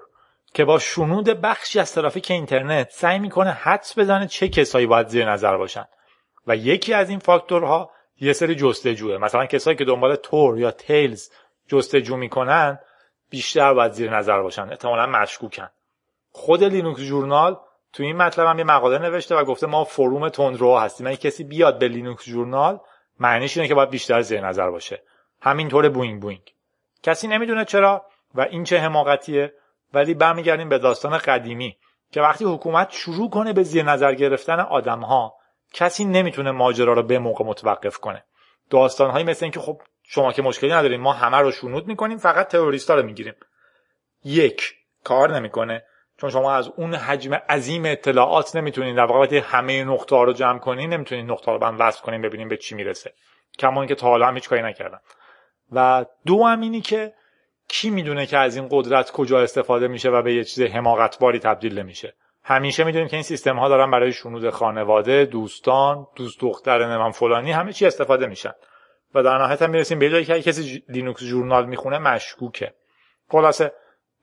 [0.53, 5.31] که با شنود بخشی از ترافیک اینترنت سعی می‌کنه حدس بزنه چه کسایی باید زیر
[5.31, 5.85] نظر باشن.
[6.47, 9.17] و یکی از این فاکتورها یه سری جستجوه.
[9.17, 11.29] مثلا کسایی که دنبال تور یا تیلز
[11.67, 12.79] جستجو می‌کنن
[13.29, 14.69] بیشتر باید زیر نظر باشن.
[14.69, 15.69] احتمالا مشکوکن.
[16.37, 17.59] خود Linux Journal
[17.93, 21.07] تو این مطلب هم یه مقاله نوشته و گفته ما forum تندرو هستیم.
[21.07, 22.79] اگه کسی بیاد به Linux Journal
[23.19, 25.03] معنیش اینه که باید بیشتر زیر نظر باشه.
[25.41, 26.53] همینطور Boing Boing.
[27.03, 29.53] کسی نمی‌دونه چرا و این چه حماقتیه
[29.93, 31.77] ولی برمیگردیم به داستان قدیمی
[32.11, 35.35] که وقتی حکومت شروع کنه به زیر نظر گرفتن آدمها
[35.73, 38.23] کسی نمی‌تونه ماجرا رو به موقع متوقف کنه.
[38.69, 42.95] داستانهایی مثل اینکه خب شما که مشکلی نداریم ما همه رو شنود می‌کنیم فقط تروریستا
[42.95, 43.35] رو می‌گیریم.
[44.23, 45.83] یک کار نمی‌کنه.
[46.17, 50.59] چون شما از اون حجم عظیم اطلاعات نمی‌تونین در واقع همه نقطه ها رو جمع
[50.59, 53.13] کنین نمی‌تونین نقطه رو هم وصل کنین ببینین به چی می‌رسه.
[53.59, 54.99] کما اینکه تا حالا هم هیچ کاری نکردن.
[55.71, 57.13] و دو هم اینی که
[57.69, 61.79] کی می‌دونه که از این قدرت کجا استفاده میشه و به یه چیز حماقتباری تبدیل
[61.79, 62.13] نمیشه.
[62.43, 67.51] همیشه می‌دونیم که این سیستم ها دارن برای شنود خانواده دوستان دوست دختر نمام فلانی
[67.51, 68.53] همه چی استفاده میشن.
[69.15, 72.73] و در نهایت هم می‌رسیم به جایی که کسی Linux Journal می‌خونه مشکوکه.
[73.29, 73.71] خلاصه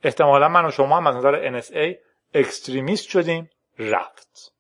[0.05, 1.97] احتمالا من و شما هم از نظر NSA
[2.35, 3.51] extremist شدیم.
[3.79, 4.53] رفت.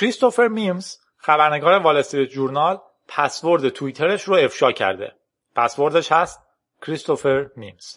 [0.00, 5.12] Christopher Mims خبرنگار وال استریت جورنال پسورد توییترش رو افشا کرده.
[5.56, 6.40] پسوردش هست
[6.82, 7.96] Christopher Mims.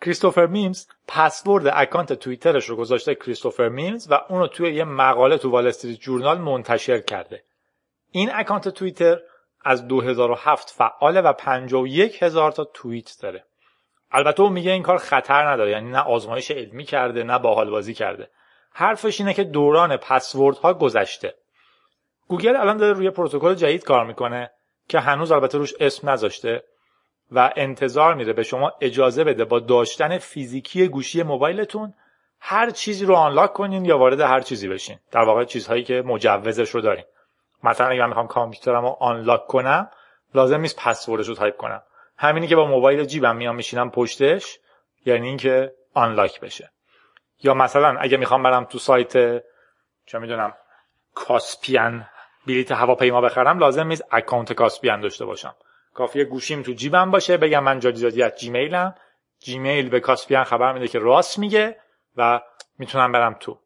[0.00, 5.50] Christopher Mims پسورد اکانت توییترش رو گذاشته Christopher Mims و اونو توی یه مقاله تو
[5.50, 7.44] وال استریت جورنال منتشر کرده.
[8.10, 9.20] این اکانت توییتر
[9.64, 13.44] از 2007 فعاله و 51 هزار تا توییت داره.
[14.10, 17.94] البته اون میگه این کار خطر نداره یعنی نه آزمایش علمی کرده نه باحال بازی
[17.94, 18.30] کرده.
[18.72, 21.34] حرفش اینه که دوران پسورد ها گذشته.
[22.28, 24.50] گوگل الان داره روی پروتکل جدید کار می‌کنه
[24.88, 26.62] که هنوز البته روش اسم نذاشته
[27.32, 31.94] و انتظار میره به شما اجازه بده با داشتن فیزیکی گوشی موبایلتون
[32.40, 34.98] هر چیزی رو unlock کنین یا وارد هر چیزی بشین.
[35.10, 37.04] در واقع چیزهایی که مجوزش رو دارین.
[37.62, 39.90] مثلا اگه من می‌خوام کامپیوترم رو unlock کنم
[40.34, 41.82] لازم نیست پسوردش رو تایپ کنم.
[42.18, 44.58] همینی که با موبایل جیبم میام میشینم پشتش
[45.06, 46.70] یعنی اینکه unlock بشه.
[47.42, 49.42] یا مثلا اگه می‌خوام برم تو سایت
[50.06, 50.54] چه می‌دونم
[51.14, 52.06] کاسپیان
[52.46, 55.54] بلیت هواپیما بخرم لازم نیست اکانت کاسپیان داشته باشم.
[55.94, 58.94] کافیه گوشیم تو جیبم باشه بگم من جادی از جیمیلم.
[59.38, 61.76] جیمیل به کاسپیان خبر میده که راست میگه
[62.16, 62.40] و
[62.78, 63.58] می‌تونم برم تو.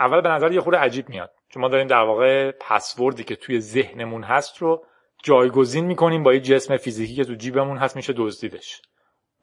[0.00, 1.30] اول به نظر یه خورده عجیب میاد.
[1.52, 4.84] چون ما داریم در واقع پسوردی که توی ذهنمون هست رو
[5.22, 8.82] جایگزین می‌کنیم با یه جسم فیزیکی که تو جیبمون هست میشه دزدیدش.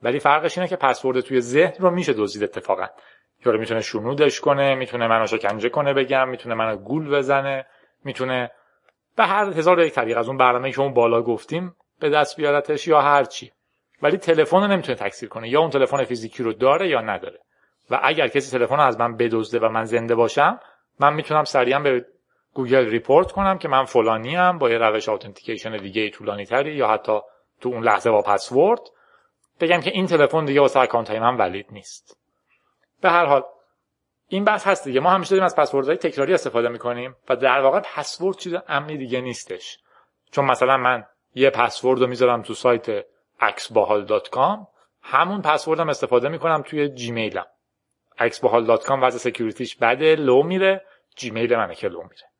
[0.02, 2.86] ولی فرقش اینه که پسورد توی ذهن رو میشه دزدید اتفاقا.
[3.46, 7.66] یارو می‌تونه شنودش کنه می‌تونه منو شکنجه کنه بگم می‌تونه منو گول بزنه
[8.04, 8.50] می‌تونه
[9.16, 12.88] به هر هزار یک طریق از اون برنامه که اون بالا گفتیم به دست بیارتش
[12.88, 13.52] یا هر چی.
[14.02, 17.40] ولی تلفن رو نمی‌تونه تکثیر کنه یا اون تلفن فیزیکی رو داره یا نداره.
[17.90, 20.60] و اگر کسی تلفن رو از من بدزده و من زنده باشم
[21.00, 22.06] من می‌تونم سریعا به
[22.54, 26.88] گوگل report کنم که من فلانی هم با یه روش authentication دیگه طولانی تری یا
[26.88, 27.20] حتی
[27.60, 28.80] تو اون لحظه با پسورد
[29.60, 32.20] بگم که این تلفن دیگه واسه اکانت من valid نیست.
[33.02, 33.42] به هر حال
[34.28, 35.00] این بحث هست دیگه.
[35.00, 39.20] ما همیشه داریم از پسوردهای تکراری استفاده می‌کنیم و در واقع پسورد چیز امنی دیگه
[39.20, 39.78] نیستش.
[40.32, 43.00] چون مثلا من یه پسورد رو می‌ذارم تو سایت
[43.40, 44.66] axbahal.com
[45.02, 47.46] همون پسوردم استفاده می‌کنم توی جیمیلم.
[48.18, 50.84] axbahal.com وضع security ش بده لو میره
[51.16, 52.30] جیمیل منه که لو میره.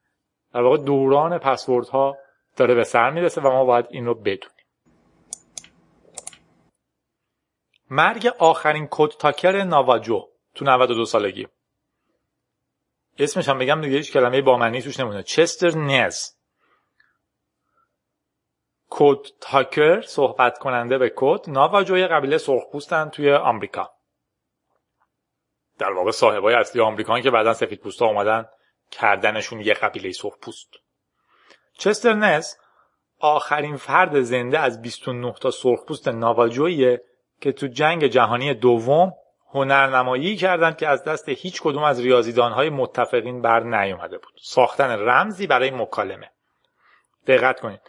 [0.54, 2.16] در واقع دوران پسوردها
[2.56, 4.58] داره به سر می‌رسه و ما باید این رو بدونیم.
[7.90, 11.48] مرگ آخرین code talker ناواجو تو 92 سالگی.
[13.18, 15.22] اسمش هم بگم دیگه هیچ کلمه با معنی توش نمونه.
[15.22, 16.30] چستر نز
[18.90, 23.97] کد تاکر صحبت کننده به کد ناواجو یه قبیله سرخپوستن توی آمریکا.
[25.78, 28.46] در واقع صاحبای اصلی آمریکان که بعدا سفید پوستا اومدن
[28.90, 30.68] کردنشون یه قبیله سرخپوست
[31.78, 32.54] چستر نز
[33.18, 37.02] آخرین فرد زنده از 29 تا سرخپوست ناواجویه
[37.40, 39.12] که تو جنگ جهانی دوم
[39.50, 44.32] هنرنمایی کردند که از دست هیچ کدوم از ریاضیدانهای متفقین بر نیومده بود.
[44.42, 46.30] ساختن رمزی برای مکالمه.
[47.26, 47.80] دقت کنید.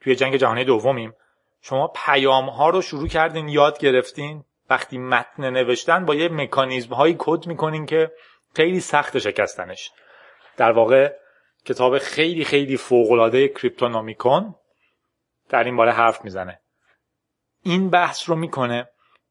[0.00, 1.14] توی جنگ جهانی دومیم
[1.60, 4.44] شما پیام ها رو شروع کردین یاد گرفتین.
[4.70, 8.12] وقتی متن نوشتن با یه مکانیزم هایی کد می‌کنین که
[8.56, 9.90] خیلی سخت شکستنش.
[10.56, 11.12] در واقع
[11.64, 14.54] کتاب خیلی خیلی فوقالعاده کریپتونومیکون
[15.48, 16.60] در این باره حرف می‌زنه.
[17.62, 18.88] این بحث رو می‌کنه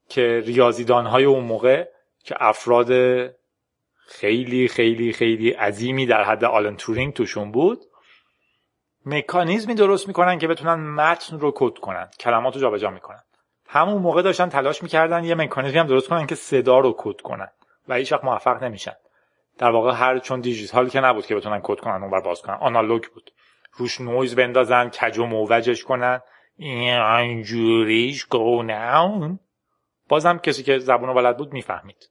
[0.08, 1.84] که ریاضیدان های اون موقع
[2.24, 2.88] که افراد
[4.06, 7.84] خیلی خیلی خیلی عظیمی در حد آلن تورینگ توشون بود
[9.06, 13.22] مکانیزمی درست می‌کنن که بتونن متن رو کد کنن کلمات رو جابجا می‌کنن.
[13.68, 17.48] همون موقع داشتن تلاش می‌کردن یه مکانیزمی هم درست کنن که صدا رو کد کنن
[17.88, 18.94] و هیچ وقت موفق نمیشن.
[19.58, 22.54] در واقع هر چون دیجیتال که نبود که بتونن کد کنن اونور باز کنن.
[22.54, 23.30] آنالوگ بود.
[23.72, 26.20] روش نویز بندازن کج و موجش کنن.
[26.56, 29.40] اینجوریش گوناون
[30.08, 32.10] بازم کسی که زبون بلد بود می‌فهمید.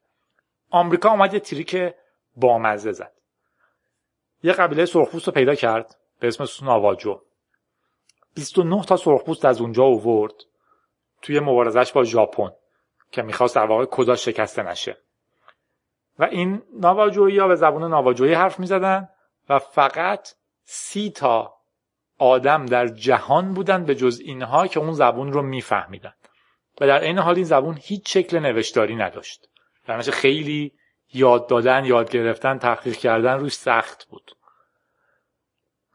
[0.69, 1.93] آمریکا اومد یه تریک
[2.35, 3.13] بامزه زد.
[4.43, 5.95] یه قبیله سرخپوست رو پیدا کرد.
[6.19, 7.21] به اسم ناواجو
[8.35, 10.33] 29 تا سرخپوست از اونجا اوورد.
[11.27, 12.51] توی مبارزش با ژاپن
[13.11, 14.97] که می‌خواست در واقع کدا شکسته نشه.
[16.19, 19.09] و این ناواجویی یا به زبون ناواجویی حرف می‌زدن
[19.49, 20.29] و فقط
[20.63, 21.53] سی تا
[22.17, 26.13] آدم در جهان بودن به جز اینها که اون زبون رو میفهمیدن.
[26.81, 29.49] و در این حال این زبون هیچ شکل نوشتاری نداشت.
[29.85, 30.73] در خیلی
[31.13, 34.37] یاد دادن یاد گرفتن تحقیق کردن روش سخت بود.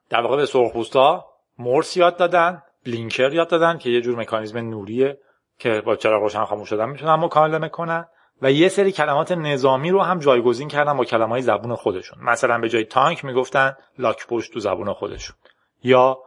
[0.08, 1.26] در واقع به سرخپوستا
[1.58, 2.62] مورس یاد دادن.
[2.86, 5.18] بلینکر یاد دادن که یه جور مکانیزم نوریه
[5.58, 8.08] که با چراغ روشن خاموش شدن می‌تونن مکالمه کنن
[8.42, 12.18] و یه سری کلمات نظامی رو هم جایگزین کردن با کلمات زبون خودشون.
[12.22, 15.36] مثلا به جای تانک می‌گفتن لاک پشت تو زبون خودشون.
[15.82, 16.18] یا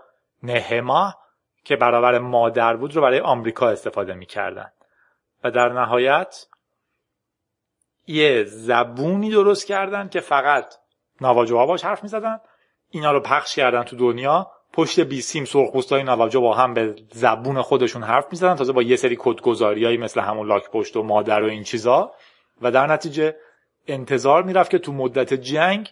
[0.44, 1.14] نهما
[1.64, 4.72] که برابر مادر بود رو برای آمریکا استفاده می‌کردن.
[5.44, 6.48] و در نهایت
[8.08, 10.76] یه زبونی درست کردن که فقط
[11.22, 12.40] نواجوها باش حرف می‌زدن.
[12.90, 18.04] اینا رو پخش کردن تو دنیا پشت بیسیم سرخپوستای نواجو با هم به زبون خودشون
[18.04, 21.64] حرف می‌زدن تازه با یه سری کدگذاریایی مثل همون لاک پشت و مادر و این
[21.64, 22.12] چیزا.
[22.62, 23.36] و در نتیجه
[23.88, 25.90] انتظار می‌رفت که تو مدت جنگ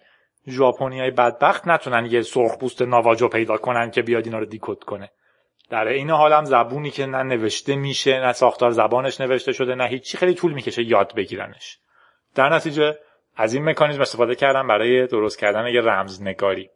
[0.47, 5.11] ژاپنیای بدبخت نتونن یه سرخپوست نواجو پیدا کنن که بیاد اینا رو دیکد کنه.
[5.69, 9.87] در این حال هم زبونی که نه نوشته میشه نه ساختار زبانش نوشته شده نه
[9.87, 11.77] هیچی خیلی طول می‌کشه یاد بگیرنش.
[12.35, 12.95] در نتیجه
[13.35, 16.69] از این مکانیزم استفاده کردم برای درست کردن یه رمزنگاری.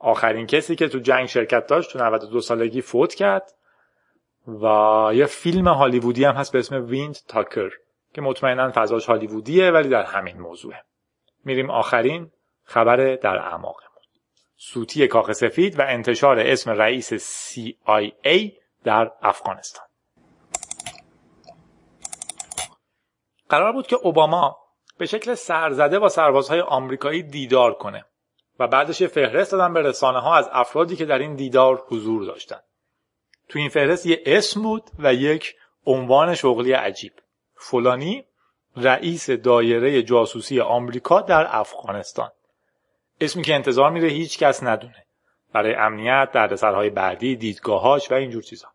[0.00, 3.52] آخرین کسی که تو جنگ شرکت داشت تو 92 سالگی فوت کرد
[4.46, 4.64] و
[5.14, 7.70] یه فیلم هالیوودی هم هست به اسم ویند تاکر
[8.14, 10.84] که مطمئنا فضاش هالیوودیه ولی در همین موضوعه.
[11.44, 12.30] میریم آخرین
[12.62, 13.90] خبر در اعماقمون.
[14.56, 18.52] سوتی کاخ سفید و انتشار اسم رئیس CIA
[18.84, 19.84] در افغانستان.
[23.48, 24.56] قرار بود که اوباما
[24.98, 28.04] به شکل سرزده با سربازهای آمریکایی دیدار کنه.
[28.60, 32.60] و بعدش فهرست دادن به رسانه ها از افرادی که در این دیدار حضور داشتن.
[33.48, 37.12] تو این فهرست یه اسم بود و یک عنوان شغلی عجیب.
[37.54, 38.24] فلانی
[38.76, 42.30] رئیس دایره جاسوسی آمریکا در افغانستان.
[43.20, 45.06] اسمی که انتظار میره هیچ کس ندونه.
[45.52, 48.68] برای امنیت دردسرهای بعدی دیدگاهاش و اینجور چیزا.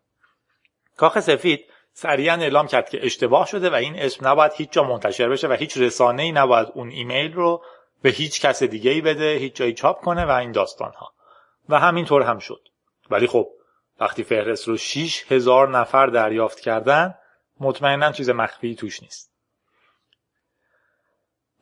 [0.96, 5.28] کاخ سفید سریعا اعلام کرد که اشتباه شده و این اسم نباید هیچ جا منتشر
[5.28, 7.62] بشه و هیچ رسانه ای نباید اون ایمیل رو
[8.02, 11.12] به هیچ کس دیگه ای بده هیچ جایی چاپ کنه و این داستان ها
[11.68, 12.60] و همینطور هم شد.
[13.10, 13.48] ولی خب
[14.00, 17.14] وقتی فهرست رو 6 هزار نفر دریافت کردن
[17.60, 19.32] مطمئنا چیز مخفی توش نیست.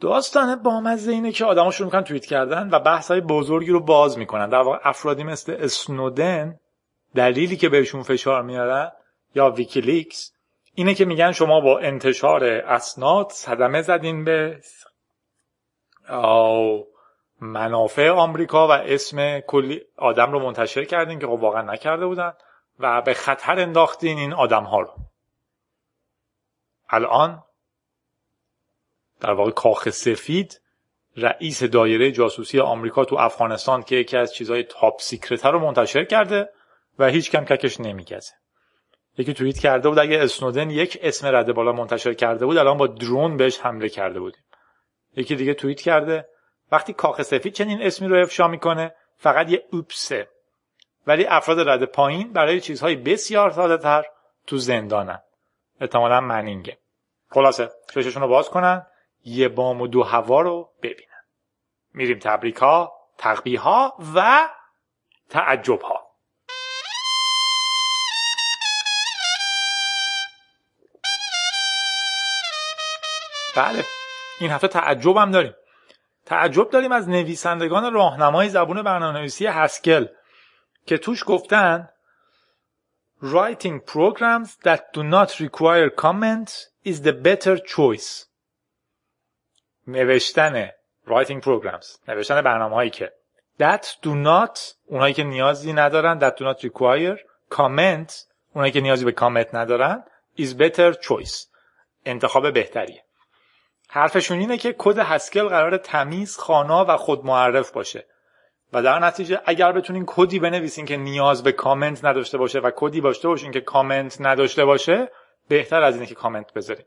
[0.01, 4.19] داستان بامزه اینه که آدما شروع می‌کنن توییت کردن و بحث های بزرگی رو باز
[4.19, 4.49] می‌کنن.
[4.49, 6.59] در واقع افرادی مثل اسنودن
[7.15, 8.93] دلیلی که بهشون فشار میارن
[9.35, 10.33] یا ویکیلیکس
[10.75, 14.61] اینه که میگن شما با انتشار اسناد صدمه زدین به
[17.41, 22.33] منافع آمریکا و اسم کلی آدم رو منتشر کردین که خب واقعا نکرده بودن
[22.79, 24.95] و به خطر انداختین این آدم ها رو.
[26.91, 27.43] الان
[29.21, 30.61] در واقع کاخ سفید
[31.17, 36.49] رئیس دایره جاسوسی آمریکا تو افغانستان که یکی از چیزهای top secret رو منتشر کرده
[36.99, 38.33] و هیچ کم ککش نمیگزه.
[39.19, 42.87] یکی توییت کرده بود اگه اسنودن یک اسم رده بالا منتشر کرده بود الان با
[42.87, 44.44] drone بهش حمله کرده بودیم.
[45.17, 46.29] یکی دیگه توییت کرده
[46.73, 50.29] وقتی کاخ سفید چنین اسمی رو افشا می‌کنه فقط یه اوپسه.
[51.07, 54.05] ولی افراد رد پایین برای چیزهای بسیار ساده تر
[54.47, 55.19] تو زندانن.
[55.81, 56.79] احتمالا منینگه.
[57.31, 58.87] خلاصه چششون رو باز کنن
[59.25, 61.09] یه بام و دو هوا رو ببینن.
[61.95, 64.49] میریم تبریک ها تقبیه ها و
[65.31, 66.05] تعجب ها
[73.57, 73.85] بله.
[74.41, 75.55] این هفته تعجب هم داریم.
[76.27, 80.07] تعجب داریم از نویسندگان راهنمای زبون برنامه‌نویسی هسکل
[80.87, 81.89] که توش گفتن
[83.23, 88.27] Writing programs that do not require comments is the better choice.
[89.87, 90.69] نوشتن
[91.07, 93.13] writing programs نوشتن برنامه هایی که.
[93.61, 97.19] That do not اونایی که نیازی ندارن that do not require
[97.51, 98.13] comment
[98.55, 100.05] اونایی که نیازی به کامنت ندارن
[100.39, 101.47] is better choice.
[102.05, 103.04] انتخاب بهتریه.
[103.95, 108.07] حرفشون اینه که کد هسکل قراره تمیز خوانا و خود معرف باشه.
[108.73, 113.01] و در نتیجه اگر بتونین کدی بنویسین که نیاز به کامنت نداشته باشه و کدی
[113.01, 115.09] باشه باشین که کامنت نداشته باشه
[115.49, 116.85] بهتر از اینه که کامنت بذارین.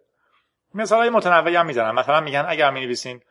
[0.73, 3.21] مثال های متنوعی هم می‌زنن مثلا میگن اگر می نویسین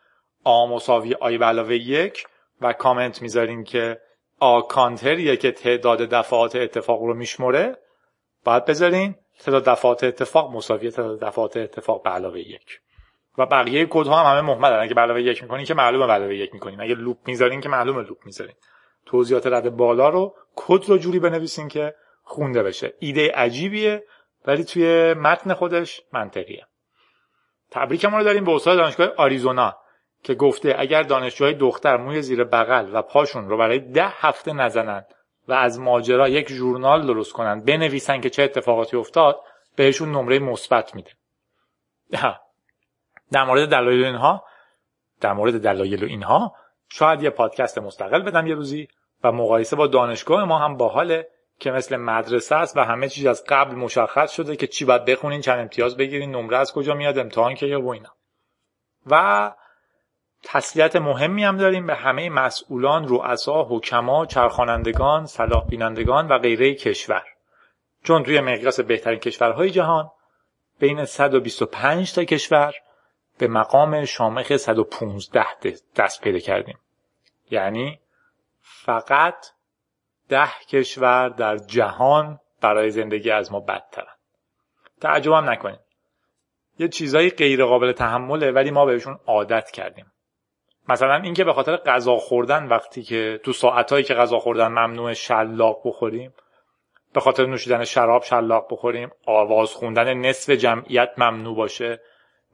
[0.43, 2.27] آ مساوی آی به علاوه یک
[2.61, 4.01] و کامنت می‌ذارین که
[4.39, 7.77] آ کانتریه که تعداد دفعات اتفاق رو میشمره
[8.43, 12.79] باید بذارین تعداد دفعات اتفاق مساوی تعداد دفعات اتفاق به علاوه یک.
[13.37, 16.53] و بقیه کد ها هم همه مهمل اگه علاوه یک می‌کنین که معلومه علاوه یک
[16.53, 18.55] می‌کنین اگه loop می‌ذارین که معلومه loop می‌ذارین.
[19.05, 22.93] توضیحات رد بالا رو کد رو جوری بنویسین که خونده بشه.
[22.99, 24.03] ایده عجیبیه
[24.45, 26.65] ولی توی متن خودش منطقیه.
[27.71, 29.77] تبریک ما رو داریم به استاد دانشگاه آریزونا
[30.23, 35.05] که گفته اگر دانشجوهای دختر موی زیر بغل و پاشون رو برای ده هفته نزنند
[35.47, 39.39] و از ماجرا یک ژورنال درست کنند بنویسن که چه اتفاقاتی افتاد
[39.75, 41.11] بهشون نمره مثبت میده.
[43.31, 44.43] در مورد دلایل اینها
[45.21, 46.55] در مورد دلایل اینها
[46.89, 48.87] شاید یه پادکست مستقل بدم یه روزی
[49.23, 51.27] و مقایسه با دانشگاه ما هم باحاله
[51.59, 55.41] که مثل مدرسه است و همه چیز از قبل مشخص شده که چی باید بخونین
[55.41, 58.09] چند امتیاز بگیرین نمره از کجا میاد امتحان که یا و اینا
[59.07, 59.53] و
[60.43, 67.23] تسلیت مهمی هم داریم به همه مسئولان، رؤسا، حکما، چرخانندگان، صلاح بینندگان و غیره کشور.
[68.03, 70.11] چون توی مقیاس بهترین کشورهای جهان
[70.79, 72.73] بین 125 تا کشور
[73.39, 75.45] به مقام شامخ 115
[75.95, 76.77] دست پیدا کردیم.
[77.51, 77.99] یعنی
[78.61, 79.45] فقط
[80.29, 84.13] ده کشور در جهان برای زندگی از ما بدترن.
[85.01, 85.79] تعجبم نکنیم.
[86.79, 90.11] یه چیزایی غیر قابل تحمله ولی ما بهشون عادت کردیم.
[90.89, 95.81] مثلا اینکه به خاطر غذا خوردن وقتی که تو ساعتهایی که غذا خوردن ممنوع شلاق
[95.85, 96.33] بخوریم
[97.13, 102.01] به خاطر نوشیدن شراب شلاق بخوریم آواز خوندن نصف جمعیت ممنوع باشه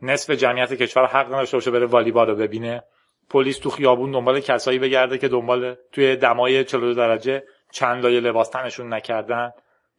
[0.04, 2.84] نصف جمعیت کشور حق نداشته باشه بره والیبال رو ببینه.
[3.30, 8.49] پلیس تو خیابون دنبال کسایی بگرده که دنبال توی دمای 42 درجه چند لایه لباس
[8.49, 9.51] تنشون نکردن.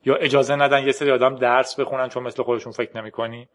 [0.05, 3.49] یا اجازه ندن یه سری آدم درس بخونن چون مثل خودشون فکر نمی‌کنیم.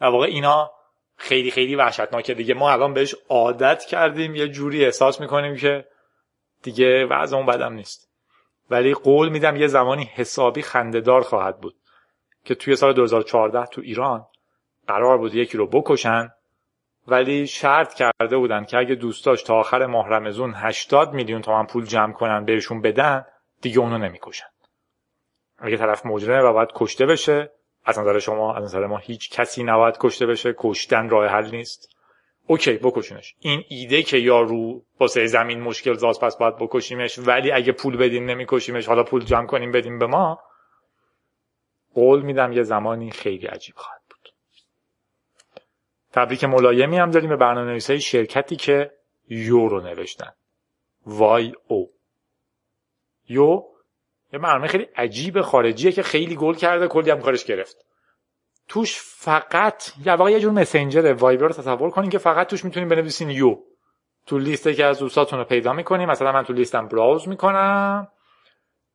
[0.00, 0.70] در واقع اینا
[1.16, 2.34] خیلی خیلی وحشتناکه.
[2.34, 4.34] دیگه ما الان بهش عادت کردیم.
[4.34, 5.84] یه جوری احساس می‌کنیم که
[6.62, 8.08] دیگه وضع اون بدم نیست.
[8.70, 11.74] ولی قول میدم یه زمانی حسابی خندهدار خواهد بود
[12.44, 14.26] که توی سال 2014 تو ایران
[14.88, 16.30] قرار بود یکی رو بکشن
[17.08, 21.84] ولی شرط کرده بودن که اگه دوستاش تا آخر ماه رمزون 80 میلیون تومن پول
[21.84, 23.24] جمع کنن بهشون بدن
[23.60, 24.46] دیگه اونو نمی‌کشن.
[25.58, 27.50] اگه طرف مجرمه و باید کشته بشه
[27.84, 31.92] از نظر شما از نظر ما هیچ کسی نباید کشته بشه کشتن راه حل نیست.
[32.46, 37.72] اوکی بکشونش این ایده که یارو واسه زمین مشکل زاز پس باید بکشیمش ولی اگه
[37.72, 40.40] پول بدیم نمیکشیمش حالا پول جمع کنیم بدیم به ما
[41.94, 44.01] قول میدم یه زمانی خیلی عجیب خواهد
[46.12, 48.90] تبریک ملایمی هم داریم به برنامه شرکتی که
[49.28, 50.32] یو رو نوشتن.
[51.06, 51.90] وای او.
[53.28, 53.62] یو
[54.32, 57.86] یه برنامه خیلی عجیب خارجیه که خیلی گل کرده کلی هم کارش گرفت.
[58.68, 62.88] توش فقط یا واقعا یه جور مسنجر وایبر رو تصور کنین که فقط توش می‌تونین
[62.88, 63.56] بنویسین یو.
[64.26, 68.08] تو لیسته که از دوستاتون رو پیدا می‌کنیم مثلا من تو لیستم براوز می‌کنم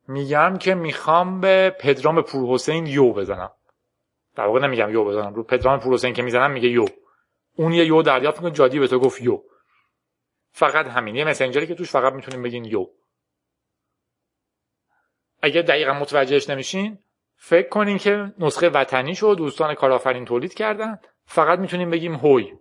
[0.08, 3.50] میگم که می‌خوام به پدرام پور حسین یو بزنم.
[4.36, 6.86] در واقع نمیگم یو بزنم رو پدرام پور حسین که می‌زنم میگه یو.
[7.58, 9.42] اون یه یو دریافت می‌کنه جادی به تو گفت یو.
[10.50, 11.16] فقط همین.
[11.16, 12.86] یه مسنجری که توش فقط می‌تونیم بگین یو.
[15.42, 16.98] اگه دقیقا متوجهش نمیشین
[17.36, 22.58] فکر کنین که نسخه وطنی شو دوستان کارآفرین تولید کردن فقط می‌تونیم بگیم هوی.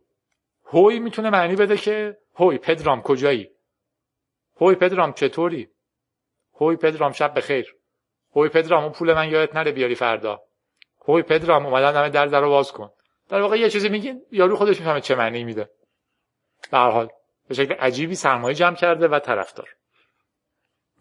[0.66, 3.50] هوی می‌تونه معنی بده که هوی پدرام کجایی؟
[4.62, 5.70] هوی پدرام چطوری؟
[6.62, 7.76] هوی پدرام شب بخیر.
[8.36, 10.44] هوی پدرام اون پول من یادت نره بیاری فردا.
[11.08, 12.92] هوی پدرام اومدن همه در در رو باز کن.
[13.30, 15.70] در واقع یه چیزی میگین یارو خودش می‌فهمه چه معنی میده.
[16.72, 17.10] به هر حال
[17.48, 19.70] به شکل عجیبی سرمایه جمع کرده و طرفدار.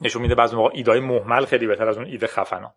[0.01, 2.75] نشون میده بعضی موقع ایده‌های مهمل خیلی بهتر از اون ایده خفنا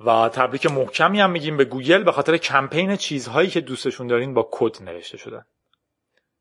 [0.00, 4.48] و تبریک محکمی هم میگیم به گوگل به خاطر کمپین چیزهایی که دوستشون دارین با
[4.52, 5.44] کد نوشته شدن.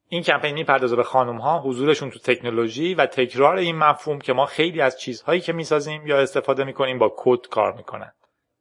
[0.07, 4.45] این کمپین می‌پردازه به خانم ها حضورشون تو تکنولوژی و تکرار این مفهوم که ما
[4.45, 8.13] خیلی از چیزهایی که می‌سازیم یا استفاده می‌کنیم با کد کار می‌کنن.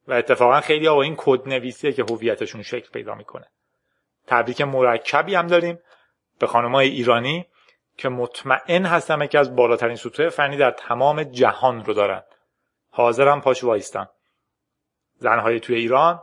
[0.07, 3.47] و اتفاقا خیلی با این کد نویسیه که هویتشون شکل پیدا می‌کنه.
[4.27, 5.79] تبریک مرکبی هم داریم
[6.39, 7.45] به های ایرانی
[7.97, 12.23] که مطمئن هستم که از بالاترین سطوح فنی در تمام جهان رو دارن.
[12.91, 14.09] حاضرم پاش وایستم.
[15.17, 16.21] زنهای توی ایران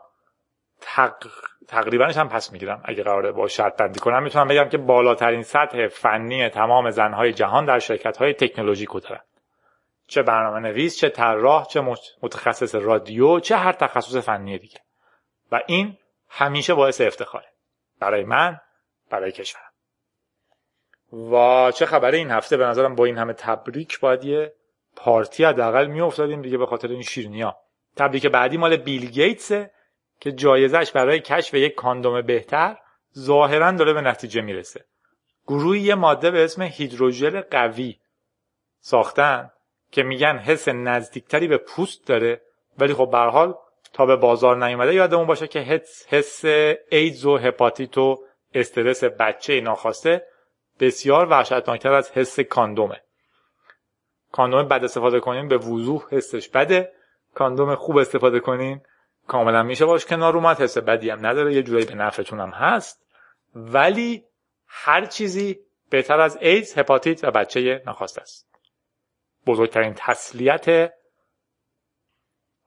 [0.81, 1.27] تق...
[1.69, 2.83] تقریبا هم پس می‌گیرم.
[2.85, 7.65] اگه قراره با شرط بندی کنم می‌تونم بگم که بالاترین سطح فنی تمام زنهای جهان
[7.65, 9.21] در شرکت های تکنولوژیکو دارن.
[10.11, 11.81] چه برنامه نویس چه طراح چه
[12.23, 14.79] متخصص رادیو چه هر تخصص فنی دیگه.
[15.53, 15.99] و این
[16.29, 17.49] همیشه باعث افتخاره.
[18.01, 18.61] برای من
[19.11, 19.71] برای کشورم.
[21.33, 24.53] و چه خبره این هفته؟ به نظرم با این همه تبریک باید یه
[24.97, 27.57] پارتی حداقل میافتادیم دیگه به خاطر این شیرنیا
[27.97, 29.71] تبریک بعدی مال بیل گیتسه
[30.21, 32.77] که جایزش برای کشف یک کاندوم بهتر
[33.19, 34.85] ظاهرا داره به نتیجه می‌رسه.
[35.47, 38.01] گروهی یه ماده به اسم هیدروژل قوی
[38.81, 39.51] ساختن.
[39.91, 42.41] که میگن حس نزدیکتری به پوست داره
[42.79, 43.55] ولی خب به حال
[43.93, 46.45] تا به بازار نیومده یادمون باشه که حس, حس
[46.91, 48.25] ایدز و هپاتیت و
[48.55, 50.27] استرس بچه ناخواسته
[50.81, 53.01] بسیار وحشتناکتر از حس کاندومه.
[54.33, 56.93] کاندوم بد استفاده کنین به وضوح حسش بده
[57.35, 58.81] کاندوم خوب استفاده کنین
[59.27, 63.07] کاملا میشه باش کنار اومد حس بدی هم نداره یه جورایی به نفعتون هم هست.
[63.55, 64.25] ولی
[64.67, 65.61] هر چیزی
[65.91, 68.50] بهتر از ایدز هپاتیت و بچه نخواسته است.
[69.47, 70.93] بزرگترین تسلیت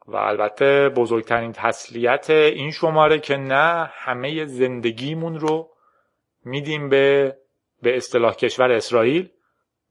[0.07, 5.69] و البته بزرگترین تسلیت این شماره که نه همه زندگیمون رو
[6.45, 7.37] میدیم به
[7.81, 9.29] به اصطلاح کشور اسرائیل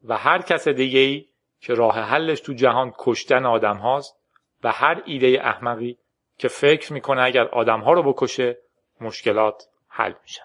[0.04, 1.28] و هر کس دیگه ای
[1.60, 4.16] که راه حلش تو جهان کشتن آدم هاست
[4.64, 5.98] و هر ایده احمقی
[6.38, 8.58] که فکر می‌کنه اگر آدم ها رو بکشه
[9.00, 10.44] مشکلات حل میشن.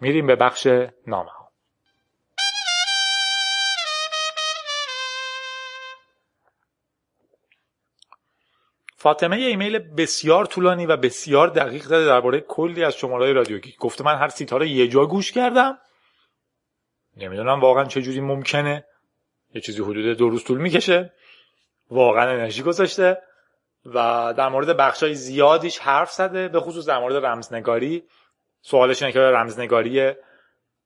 [0.00, 0.66] میریم به بخش
[1.06, 1.43] نامه ها
[9.04, 13.76] فاطمه یه ایمیل بسیار طولانی و بسیار دقیق زده درباره کلی از شماره رادیو گیک
[13.78, 15.78] گفته من هر سیتاره یه جا گوش کردم.
[17.16, 18.84] نمی‌دونم واقعا چه جوری ممکنه.
[19.54, 21.12] یه چیزی حدود دو روز طول می‌کشه.
[21.90, 23.18] واقعا انرژی گذاشته
[23.86, 28.04] و در مورد بخشای زیادیش حرف زده به خصوص در مورد رمزنگاری.
[28.60, 30.18] سوالش اینه که رمزنگاریه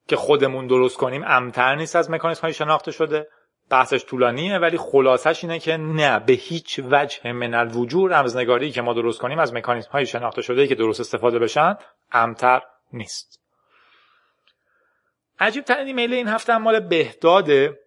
[0.08, 3.28] که خودمون درست کنیم امتر نیست از مکانیزم های شناخته شده؟
[3.70, 8.92] بحثش طولانیه ولی خلاصش اینه که نه به هیچ وجه من الوجود رمزنگاری که ما
[8.92, 11.76] درست کنیم از مکانیزم های شناخته شده که درست استفاده بشن
[12.12, 12.60] امتر
[12.92, 13.40] نیست.
[15.40, 17.78] عجیب ترین ایمیل این هفته مال بهداده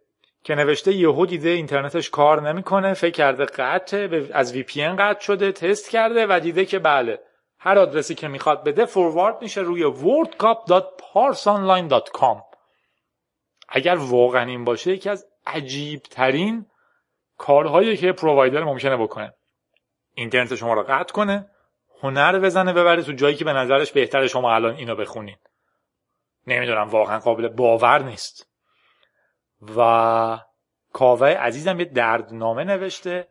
[0.43, 5.51] که نوشته یهو دیده اینترنتش کار نمی‌کنه فکر کرده قطع از وی پی قطع شده
[5.51, 7.19] تست کرده و دیده که بله
[7.59, 12.41] هر آدرسی که می‌خواد بده فوروارد میشه روی wordcup.parsonline.com
[13.69, 16.65] اگر واقعا این باشه یکی از عجیب ترین
[17.37, 19.33] کارهایی که پرووایدر ممکنه بکنه.
[20.13, 21.49] اینترنت شما رو قطع کنه
[22.01, 25.37] هنر بزنه ببره تو جایی که به نظرش بهتره شما الان اینو بخونین.
[26.47, 28.47] نمی‌دونم واقعا قابل باور نیست.
[29.77, 30.39] و
[30.93, 33.27] کاوه عزیزم یه دردنامه نوشته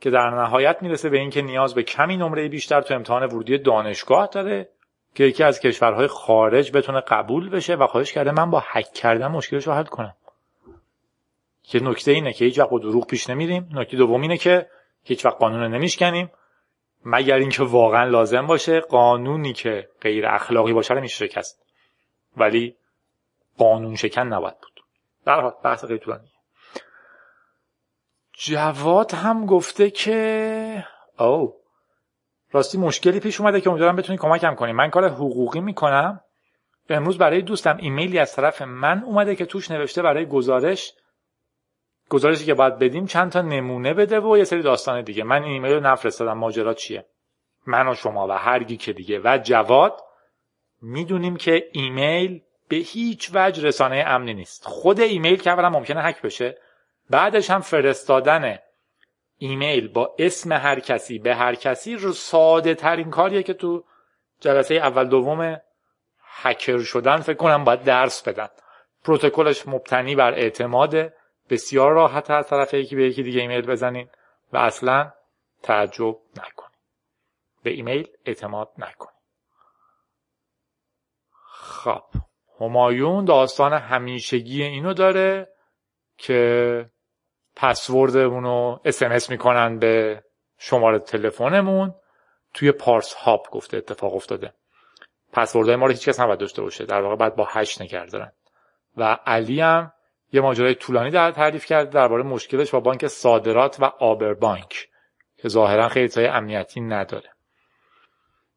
[0.00, 4.26] که در نهایت می‌رسه به اینکه نیاز به کمی نمره بیشتر تو امتحان ورودی دانشگاه
[4.26, 4.68] داره
[5.14, 9.26] که یکی از کشورهای خارج بتونه قبول بشه و خواهش کرده من با حک کردن
[9.26, 10.14] مشکلش رو حل کنم.
[11.70, 13.68] که نکته اینه که هیچ وقت دروغ پیش نمیریم.
[13.72, 14.66] نکته دوم اینه که
[15.02, 16.30] هیچ وقت قانون رو نمیشکنیم.
[17.04, 21.62] مگر اینکه واقعا لازم باشه قانونی که غیر اخلاقی باشه رو میشه شکست
[22.36, 22.76] ولی
[23.58, 24.84] قانون شکن نباید بود.
[25.26, 26.28] در حال بحث خیلی طولانی
[28.32, 30.86] جواد هم گفته که
[31.18, 31.54] او
[32.52, 34.72] راستی مشکلی پیش اومده که امیدوارم بتونی کمکم کنی.
[34.72, 36.20] من کار حقوقی می‌کنم.
[36.88, 40.94] امروز برای دوستم ایمیلی از طرف من اومده که توش نوشته برای گزارش
[42.10, 45.24] گزارشی که باید بدیم چند تا نمونه بده و یه سری داستان دیگه.
[45.24, 47.06] من این ایمیل رو نفرستادم ماجرا چیه؟
[47.66, 49.20] من و شما و هر که دیگه.
[49.24, 50.00] و جواد
[50.82, 54.64] می‌دونیم که ایمیل به هیچ وجه رسانه امنی نیست.
[54.66, 56.58] خود ایمیل که اولا ممکنه هک بشه
[57.10, 58.58] بعدش هم فرستادن
[59.38, 63.84] ایمیل با اسم هر کسی به هر کسی رو ساده ترین کاریه که تو
[64.40, 65.56] جلسه اول دوم
[66.42, 68.48] هکر شدن فکر کنم باید درس بدن.
[69.04, 71.12] پروتکلش مبتنی بر اعتماد
[71.50, 74.08] بسیار راحت از طرف یکی به یکی دیگه ایمیل بزنین
[74.52, 75.12] و اصلا
[75.62, 76.78] تعجب نکنین.
[77.62, 79.20] به ایمیل اعتماد نکنین.
[81.52, 82.04] خب
[82.60, 85.48] همایون داستان همیشگی اینو داره
[86.16, 86.90] که
[87.56, 90.24] پسوردمون رو اسمس می‌کنن به
[90.58, 91.94] شماره تلفنمون.
[92.54, 94.54] توی پارس هاب گفته اتفاق افتاده.
[95.32, 96.84] پسوردهای ما رو هیچ کس نباید داشته باشه.
[96.84, 98.32] در واقع باید با هشت نگه دارن.
[98.96, 99.92] و علی هم
[100.32, 104.88] یه ماجرای طولانی در تعریف کرد درباره مشکلش با بانک صادرات و آبر بانک
[105.36, 107.30] که ظاهرا خیلی امنیتی نداره.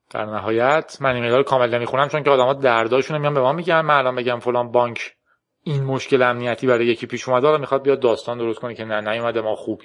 [0.09, 3.82] در نهایت من ایمیل رو کامل نمی‌خونم چون که آدما درداشون میان به ما میگن.
[3.82, 5.15] من الان بگم فلان بانک
[5.63, 9.11] این مشکل امنیتی برای یکی پیش اومده حالا می‌خواد بیاد داستان درست کنه که نه
[9.11, 9.82] نیومده ما خوب.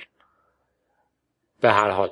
[1.60, 2.10] به هر حال.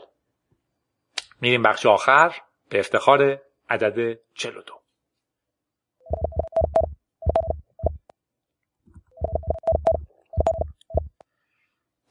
[1.41, 2.35] میریم بخش آخر.
[2.71, 3.39] به افتخار
[3.71, 4.86] عدد 42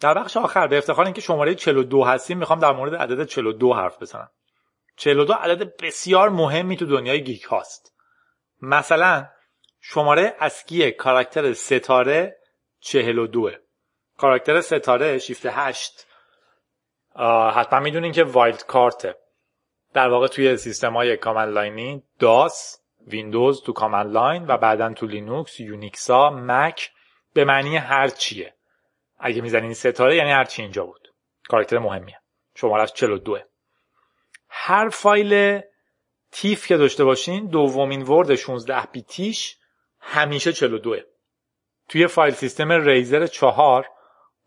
[0.06, 4.02] در بخش آخر به افتخار اینکه شماره 42 هستیم می‌خوام در مورد عدد 42 حرف
[4.02, 4.30] بزنم.
[4.96, 7.96] 42 عدد بسیار مهمی تو دنیای geek هاست.
[8.62, 9.28] مثلا
[9.82, 12.38] شماره ASCII کاراکتر ستاره
[12.80, 13.52] 42
[14.18, 16.08] کاراکتر ستاره شیفت 8
[17.56, 19.16] حتما می‌دونین که wild card ه.
[19.94, 24.94] در واقع توی سیستم های command line ی داس ویندوز تو command line و بعدا
[24.94, 26.92] تو لینوکس یونیکسا مک
[27.34, 28.55] به معنی هر چیه.
[29.18, 31.06] اگه می‌زنین ستاره یعنی هر چی اینجا بود.
[31.50, 32.20] کاراکتر مهمیه
[32.56, 33.38] شمارش 42
[34.50, 35.62] هر فایل
[36.32, 39.58] تیف که داشته باشین دومین ورد 16 بیتیش
[40.00, 40.96] همیشه 42
[41.90, 43.90] توی فایل سیستم ریزر 4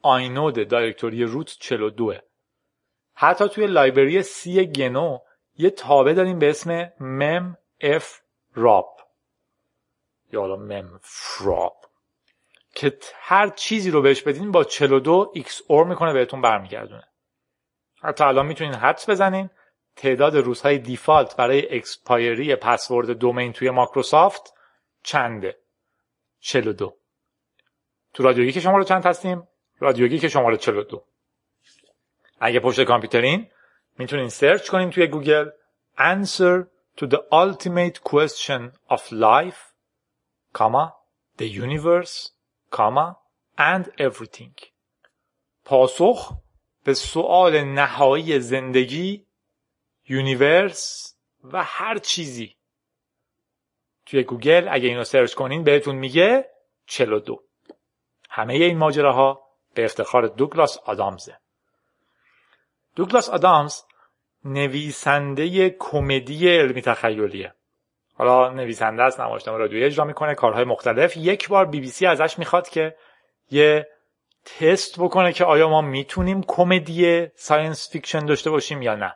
[0.02, 2.14] آینود دایرکتوری روت 42
[3.14, 5.18] حتی توی لایبرری سی گنو
[5.56, 8.04] یه تابه داریم به اسم mem f
[8.56, 9.02] rap
[10.32, 11.88] یا memfrob
[12.78, 17.08] که هر چیزی رو بهش بدین با 42 XOR می‌کنه بهتون برمیگردونه.
[18.02, 19.50] حتی الان می‌تونین حدس بزنین.
[19.96, 24.54] تعداد روزهای default برای expiry پسورد domain توی مایکروسافت
[25.02, 25.58] چنده؟
[26.40, 26.96] 42
[28.14, 29.48] تو رادیو گیک شماره چند هستیم؟
[29.78, 31.04] رادیو گیک شماره 42
[32.40, 33.50] اگه پشت کامپیوترین
[33.98, 35.50] می‌تونین سرچ کنین توی گوگل.
[35.98, 36.66] Answer
[36.98, 39.60] to the ultimate question of life
[40.54, 40.92] comma
[41.38, 42.38] the universe.
[42.70, 43.16] Comma
[43.58, 44.54] and everything.
[45.64, 46.32] پاسخ
[46.84, 49.26] به سوال نهایی زندگی
[50.09, 52.56] universe و هر چیزی.
[54.06, 56.50] توی گوگل اگه اینو سرچ کنین بهتون میگه
[56.86, 57.42] 42
[58.30, 61.38] همه این ماجراها به افتخار دوگلاس آدامزه.
[62.96, 63.82] دوگلاس آدامز
[64.44, 67.54] نویسنده کمدی علمی تخیلیه.
[68.18, 71.16] حالا نویسنده است نمایشنامه رادیویی اجرا می‌کنه کارهای مختلف.
[71.16, 72.96] یک بار بی بی سی ازش می‌خواد که
[73.50, 73.88] یه
[74.44, 79.14] تست بکنه که آیا ما می‌تونیم کمدی science fiction داشته باشیم یا نه.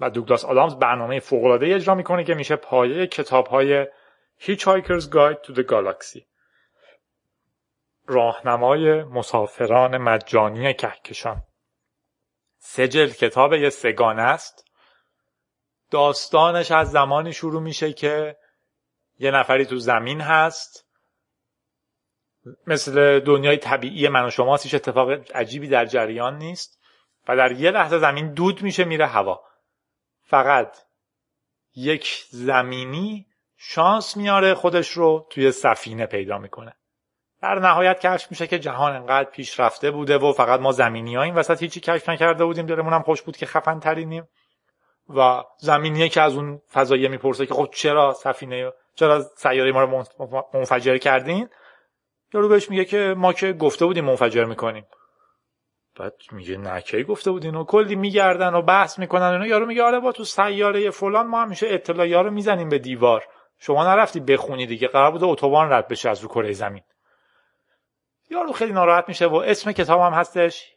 [0.00, 3.86] و دوگلاس آدامز برنامه فوق‌العاده اجرا می‌کنه که میشه پایه کتاب های
[4.40, 6.20] Hitchhiker's Guide to the Galaxy
[8.06, 11.42] راهنمای مسافران مجانی کهکشان.
[12.58, 14.69] سجل کتاب یه سگانه است.
[15.90, 18.36] داستانش از زمانی شروع میشه که
[19.18, 20.86] یه نفری تو زمین هست.
[22.66, 26.80] مثل دنیای طبیعی من و شما هیچ اتفاق عجیبی در جریان نیست.
[27.28, 29.42] و در یه لحظه زمین دود میشه میره هوا.
[30.22, 30.78] فقط
[31.74, 33.26] یک زمینی
[33.56, 36.74] شانس میاره خودش رو توی سفینه پیدا می‌کنه.
[37.42, 41.34] در نهایت کشف میشه که جهان انقدر پیشرفته بوده و فقط ما زمینی ها این
[41.34, 44.28] وسط هیچی کشف نکرده بودیم دلمون هم خوش بود که خفن ترینیم
[45.16, 50.04] و زمینیه که از اون فضاییه می‌پرسه که خب چرا سفینه چرا سیاره ما رو
[50.54, 51.48] منفجر کردین؟
[52.34, 54.86] یارو بهش میگه که ما که گفته بودیم منفجر می‌کنیم.
[55.98, 59.46] بعد میگه نه کی گفته بودین؟ و کلی میگردن و بحث می‌کنن اینا.
[59.46, 63.24] یارو میگه آره با تو سیاره فلان ما همیشه اطلاعی رو می‌زنیم به دیوار.
[63.58, 64.88] شما نرفتی بخونی دیگه.
[64.88, 66.82] قرار بوده اتوبان رد بشه از رو کره زمین.
[68.30, 70.76] یارو خیلی ناراحت میشه و اسم کتاب هم هستش.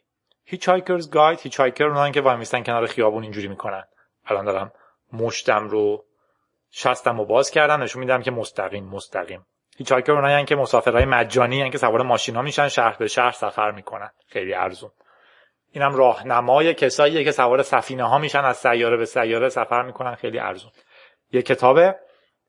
[0.50, 1.38] Hitchhiker's Guide.
[1.38, 3.84] Hitchhiker اونان که وای میستن کنار خیابون اینجوری می‌کنن.
[4.26, 4.72] الان دارم
[5.12, 6.04] مشتم رو
[6.70, 9.46] شستم و باز کردم نشون میدم که مستقیم مستقیم.
[9.76, 14.10] هیچایکر اونایی که مسافرهای مجانی که سوار ماشینا میشن شهر به شهر سفر می‌کنن.
[14.26, 14.90] خیلی ارزون.
[15.72, 20.14] اینم راهنمای کساییه که سوار سفینه ها میشن از سیاره به سیاره سفر می‌کنن.
[20.14, 20.70] خیلی ارزون.
[21.32, 21.96] یه کتابه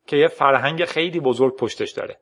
[0.07, 2.19] که یه فرهنگ خیلی بزرگ پشتش داره.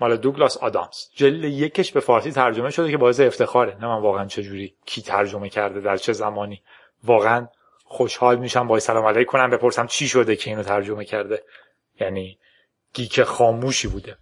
[0.00, 1.10] مال دوگلاس آدامز.
[1.14, 3.76] جلد یکش به فارسی ترجمه شده که باعث افتخاره.
[3.80, 6.62] نه من واقعا چجوری کی ترجمه کرده در چه زمانی.
[7.04, 7.48] واقعا
[7.92, 11.44] خوشحال میشم با سلام علیک کنم بپرسم چی شده که اینو ترجمه کرده؟
[12.00, 12.38] یعنی
[12.94, 14.16] گیک خاموشی بوده.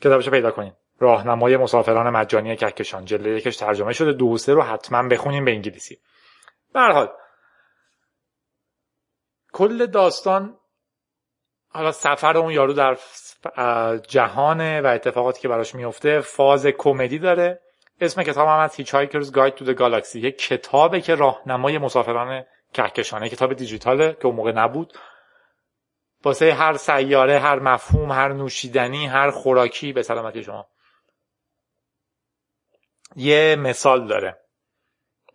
[0.00, 0.72] کتابشو پیدا کنین.
[0.98, 3.04] راهنمای مسافران مجانی کهکشان.
[3.04, 4.12] جلد یکش ترجمه شده.
[4.12, 5.98] دو سه رو حتما بخونیم به انگلیسی.
[6.74, 7.08] به حال
[9.52, 10.58] کل داستان
[11.68, 12.98] حالا سفر اون یارو در
[14.08, 17.60] جهانه و اتفاقاتی که براش میفته فاز کمدی داره.
[18.00, 20.16] اسم کتاب هم از Hitchhiker's Guide to the Galaxy.
[20.16, 24.92] یک کتابه که راهنمای مسافران کهکشانه کتاب دیجیتاله که اون موقع نبود.
[26.24, 30.68] واسه هر سیاره هر مفهوم هر نوشیدنی هر خوراکی به سلامتی شما.
[33.16, 34.40] یه مثال داره.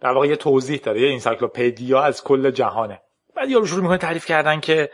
[0.01, 3.01] در واقع یه توضیح داره یه انسایکلوپدیا از کل جهانه.
[3.35, 4.89] بعد یارو شروع می‌کنه تعریف کردن که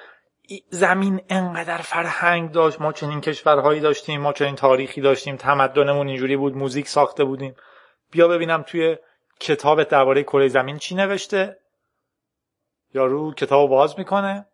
[0.69, 6.55] زمین انقدر فرهنگ داشت ما چنین کشورهایی داشتیم ما چنین تاریخی داشتیم تمدنمون اینجوری بود
[6.55, 7.55] موزیک ساخته بودیم.
[8.11, 8.97] بیا ببینم توی
[9.39, 11.59] کتاب درباره کره زمین چی نوشته؟
[12.93, 14.45] یارو کتاب باز می‌کنه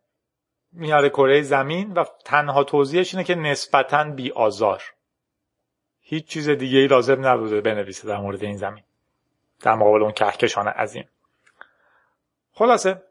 [0.71, 4.83] میاره کره زمین و تنها توضیحش اینه که نسبتا بی آزار
[6.01, 8.83] هیچ چیز دیگه ای لازم نبوده بنویسه در مورد این زمین
[9.61, 11.09] در مقابل اون کهکشان عظیم.
[12.53, 13.01] خلاصه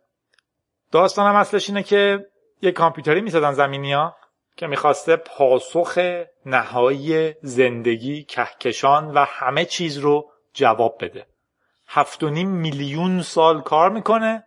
[0.93, 2.27] داستانم اصلش اینه که
[2.63, 4.17] یه کامپیوتری می‌سازن زمینیا
[4.57, 5.99] که می‌خواسته پاسخ
[6.47, 11.27] نهایی زندگی کهکشان و همه چیز رو جواب بده.
[11.87, 14.45] هفت و نیم میلیون سال کار می‌کنه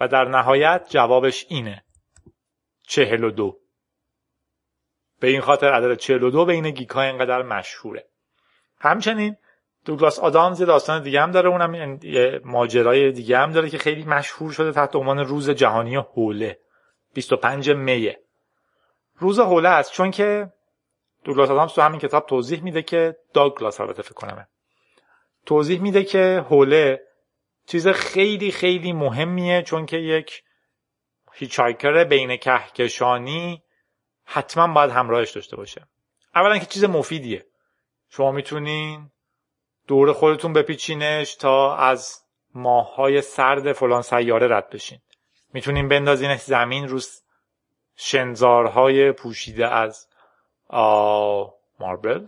[0.00, 1.84] و در نهایت جوابش اینه.
[2.86, 3.60] چهل و دو.
[5.20, 8.06] به این خاطر عدد چهل و دو بین گیک های اینقدر مشهوره.
[8.78, 9.36] همچنین
[9.84, 14.52] دوگلاس آدامز داستان دیگه هم داره اونم یه ماجرای دیگه هم داره که خیلی مشهور
[14.52, 16.58] شده تحت عنوان روز جهانی حوله
[17.14, 18.20] 25 میه.
[19.16, 20.52] روز حوله است چون که
[21.24, 24.48] دوگلاس آدامز تو همین کتاب توضیح میده که داگلاس البته فکر کنمه.
[25.46, 27.00] توضیح میده که حوله
[27.66, 30.42] چیز خیلی خیلی مهمیه چون که یک
[31.32, 33.62] هیچایکر بین کهکشانی
[34.24, 35.86] حتما باید همراهش داشته باشه.
[36.34, 37.46] اولا که چیز مفیدیه.
[38.08, 39.10] شما می‌تونین
[39.88, 44.98] دور خودتون بپیچینش تا از ماههای سرد فلان سیاره رد بشین.
[45.52, 47.00] می‌تونین بندازینش زمین رو
[47.96, 50.08] شنزارهای پوشیده از
[51.80, 52.26] ماربل.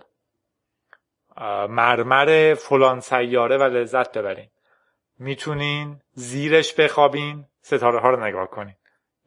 [1.69, 4.49] مرمر فلان سیاره و لذت ببرین.
[5.23, 8.75] می‌تونین زیرش بخوابین ستاره ها رو نگاه کنین.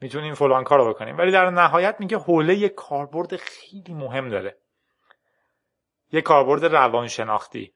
[0.01, 1.17] می‌تونین فلان کار رو بکنین.
[1.17, 4.57] ولی در نهایت میگه حوله یه کاربرد خیلی مهم داره.
[6.11, 7.73] یه کاربرد روانشناختی.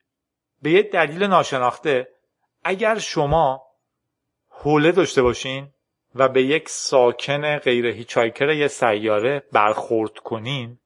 [0.61, 2.07] به یه دلیل ناشناخته
[2.63, 3.63] اگر شما
[4.49, 5.69] حوله داشته باشین
[6.15, 10.79] و به یک ساکن غیر هیچایکر یه سیاره برخورد کنین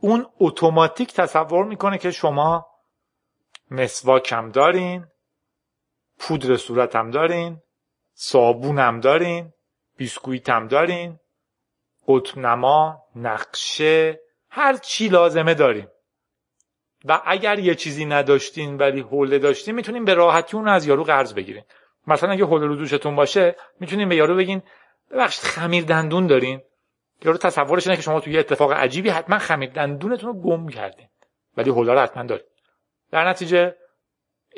[0.00, 2.66] اون اتوماتیک تصور می‌کنه که شما
[3.70, 5.06] مسواکم دارین
[6.18, 7.62] پودر صورتم دارین
[8.14, 9.52] صابونم دارین
[9.96, 11.20] بیسکویتم دارین
[12.08, 15.88] قطب نما نقشه هر چی لازمه داریم.
[17.04, 21.34] و اگر یه چیزی نداشتین ولی حوله داشتین می‌تونین به راحتی اون از یارو قرض
[21.34, 21.64] بگیرین.
[22.06, 24.62] مثلا اگه حوله رو دوشتون باشه می‌تونین به یارو بگین
[25.10, 26.60] ببخشید خمیر دندون دارین.
[27.24, 31.08] یارو تصورش اینه که شما توی یه اتفاق عجیبی حتما خمیر دندونتون رو گم کردین.
[31.56, 32.46] ولی حوله رو حتما دارین.
[33.10, 33.74] در نتیجه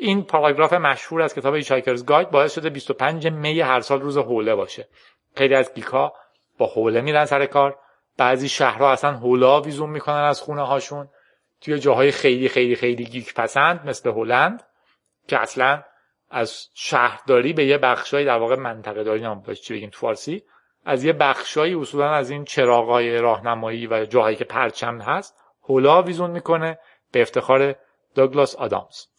[0.03, 4.55] این پاراگراف مشهور از کتاب Hitchhiker's Guide باعث شده 25 می هر سال روز حوله
[4.55, 4.87] باشه.
[5.35, 6.13] خیلی از geek ا
[6.57, 7.79] با حوله میرن سر کار.
[8.17, 11.09] بعضی شهرها اصلا حوله آویزون می‌کنن از خونه هاشون.
[11.61, 14.63] توی جاهای خیلی خیلی خیلی geek پسند مثل هلند
[15.27, 15.83] که اصلا
[16.29, 20.43] از شهرداری به یه بخشای در واقع منطقه داری نام چی بگیم تو فارسی
[20.85, 26.31] از یه بخشایی اصولا از این چراغای راهنمایی و جاهایی که پرچم هست حوله آویزون
[26.31, 26.79] می‌کنه
[27.11, 27.75] به افتخار
[28.15, 29.10] دوگلاس آدامز.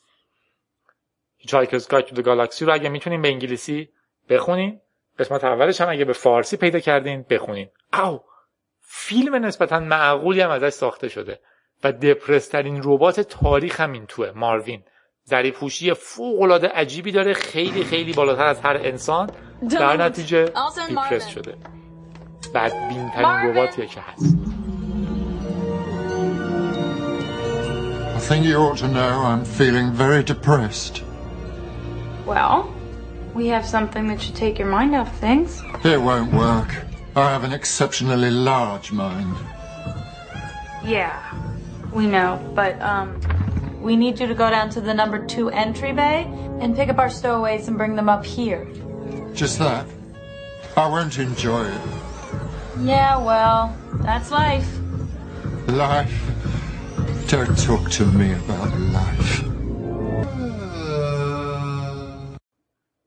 [1.42, 3.88] هیچایکرز گاید تو گالاکسی رو اگه می‌تونین به انگلیسی
[4.28, 4.80] بخونین
[5.18, 7.68] قسمت اولش هم اگه به فارسی پیدا کردین بخونین.
[8.02, 8.20] او
[8.80, 11.40] فیلم نسبتا معقولی هم ازش ساخته شده
[11.84, 14.82] و دپرسترین ربات تاریخ هم این توه ماروین.
[15.24, 19.30] زری پوشی فوق العاده عجیبی داره خیلی خیلی بالاتر از هر انسان.
[19.70, 20.52] در نتیجه
[20.88, 21.56] دیپرست شده.
[22.54, 24.36] بدبین ترین رباتیه که هست.
[28.16, 31.11] I think you ought to know I'm feeling very depressed.
[32.32, 32.74] Well,
[33.34, 35.62] we have something that should take your mind off things.
[35.84, 36.74] It won't work.
[37.14, 39.36] I have an exceptionally large mind.
[40.82, 41.20] Yeah,
[41.92, 43.20] we know, but um,
[43.82, 46.22] we need you to go down to the number two entry bay
[46.58, 48.66] and pick up our stowaways and bring them up here.
[49.34, 49.84] Just that.
[50.74, 51.80] I won't enjoy it.
[52.80, 54.66] Yeah, well, that's life.
[55.66, 56.18] Life.
[57.26, 59.51] Don't talk to me about life.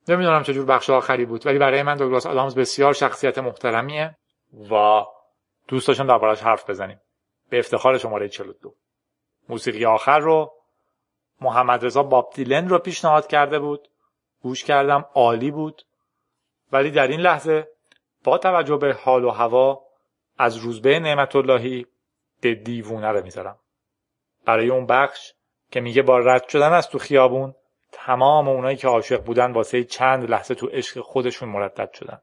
[0.10, 4.18] نمی‌دونم چجور بخش آخری بود ولی برای من دوگلاس آدامز بسیار شخصیت محترمیه
[4.72, 5.04] و
[5.68, 7.02] دوست داشتم دربارش حرف بزنیم.
[7.50, 8.74] به افتخار شماره 42
[9.50, 10.52] موسیقی آخر رو
[11.42, 13.88] محمد رضا باب دیلن رو پیشنهاد کرده بود.
[14.42, 15.82] گوش کردم عالی بود.
[16.72, 17.68] ولی در این لحظه
[18.24, 19.82] با توجه به حال و هوا
[20.38, 21.86] از روزبه نعمت اللهی
[22.42, 23.60] دیوونه رو می‌ذارم.
[24.46, 25.34] برای اون بخش
[25.72, 27.56] که میگه با رد شدن از تو خیابون
[28.06, 32.22] تمام اونایی که عاشق بودن واسه چند لحظه تو عشق خودشون مردد شدن.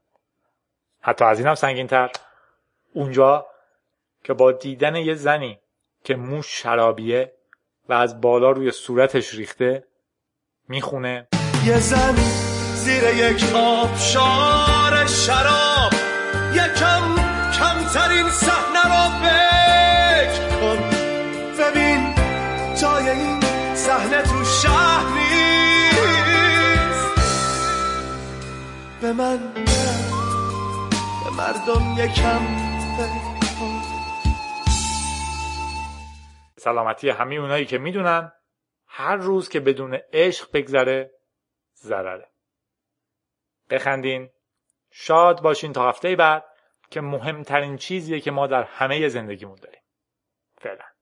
[1.01, 2.11] حتی از اینم سنگین تر
[2.93, 3.45] اونجا
[4.23, 5.59] که با دیدن یه زنی
[6.03, 7.33] که موش شرابیه
[7.89, 9.83] و از بالا روی صورتش ریخته
[10.69, 11.27] می‌خونه.
[11.65, 12.15] یه زن
[12.75, 15.93] زیر یک آبشار شراب
[16.53, 17.15] یکم
[17.59, 20.89] کمترین صحنه را فکر کن.
[21.59, 22.15] ببین
[22.81, 23.39] جای این
[23.75, 25.22] صحنه تو شهر
[29.03, 29.53] به من
[31.23, 32.39] به مردم یکم
[32.97, 33.33] فکر
[36.57, 38.31] سلامتی همه اونایی که می‌دونن
[38.87, 41.11] هر روز که بدون عشق بگذره
[41.75, 42.31] ضرره.
[43.69, 44.29] بخندین
[44.91, 46.45] شاد باشین تا هفته بعد
[46.89, 49.81] که مهمترین چیزیه که ما در همه زندگیمون داریم.
[50.57, 50.92] فعلا.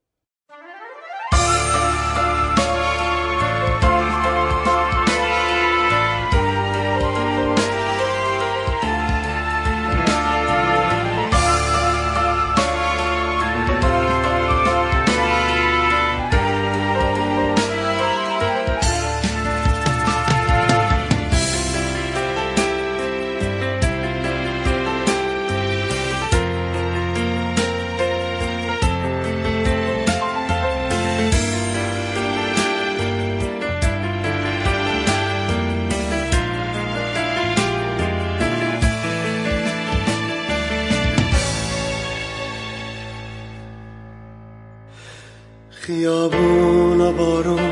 [45.92, 47.72] خیابون و بارون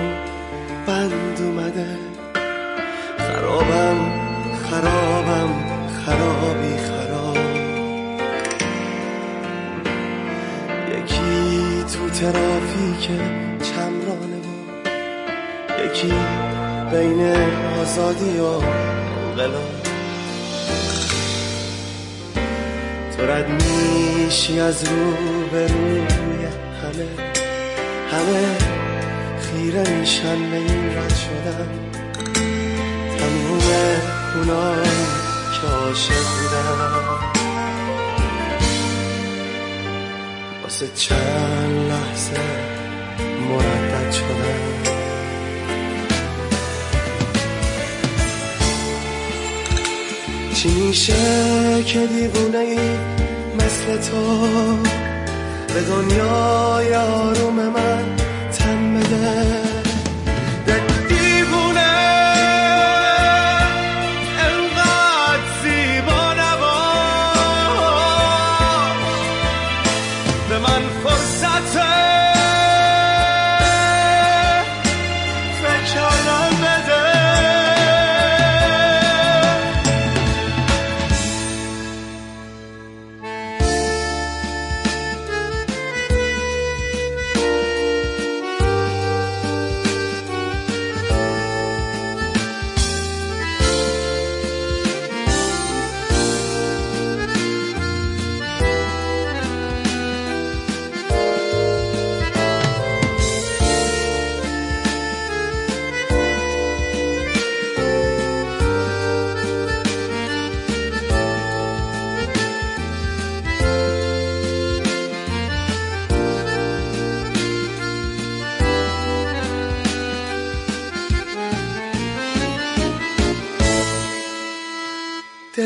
[0.87, 1.97] بند اومده.
[3.17, 3.97] خرابم
[4.69, 5.49] خرابم
[6.05, 7.37] خرابی خراب.
[10.89, 13.07] یکی تو ترافیک
[13.61, 14.89] چمرانه بود
[15.85, 16.13] یکی
[16.91, 17.35] بین
[17.81, 19.79] آزادی و انقلاب.
[23.17, 25.11] تو رد میشی از رو
[25.51, 26.45] به روی
[26.83, 27.28] همه.
[28.11, 28.57] همه
[29.39, 31.69] خیره میشن به این رد شدن.
[33.17, 33.61] تموم
[34.35, 34.89] اونایی
[35.61, 37.39] که عاشق بودن.
[40.63, 42.41] واسه چند لحظه
[43.49, 44.79] مردد شدن.
[50.53, 52.79] چی میشه که دیوونه ای
[53.55, 54.19] مثل تو
[55.73, 58.15] به دنیای آروم من
[58.51, 59.58] تن بده.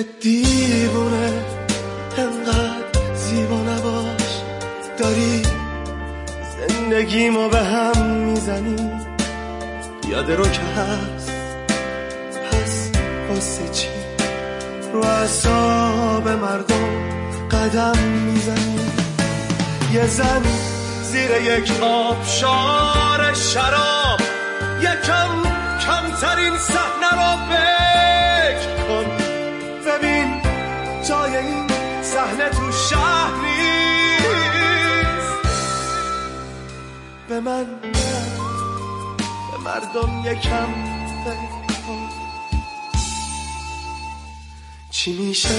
[0.02, 1.34] دیوونه
[2.18, 4.42] انقدر زیبا نباش.
[4.98, 5.42] داری
[6.58, 8.92] زندگیمو به هم می‌زنی.
[10.10, 11.32] یاد رو که هست.
[12.52, 12.92] پس
[13.30, 13.88] واسه چی
[14.94, 16.90] رو اعصاب مردم
[17.52, 18.80] قدم می‌زنی؟
[19.94, 20.42] یه زن
[21.04, 24.20] زیر یک آبشار شراب
[24.80, 25.50] یکم
[25.86, 27.73] کمترین صحنه رو فکر
[31.14, 31.68] جای این
[32.02, 34.34] صحنه تو شهر نیست.
[37.30, 37.66] به من
[39.52, 40.68] به مردم یکم
[44.92, 45.50] چی میشه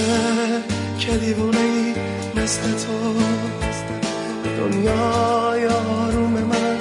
[0.99, 1.95] که دیوونه ای
[2.35, 3.13] مثل تو
[4.57, 6.79] دنیای آروم من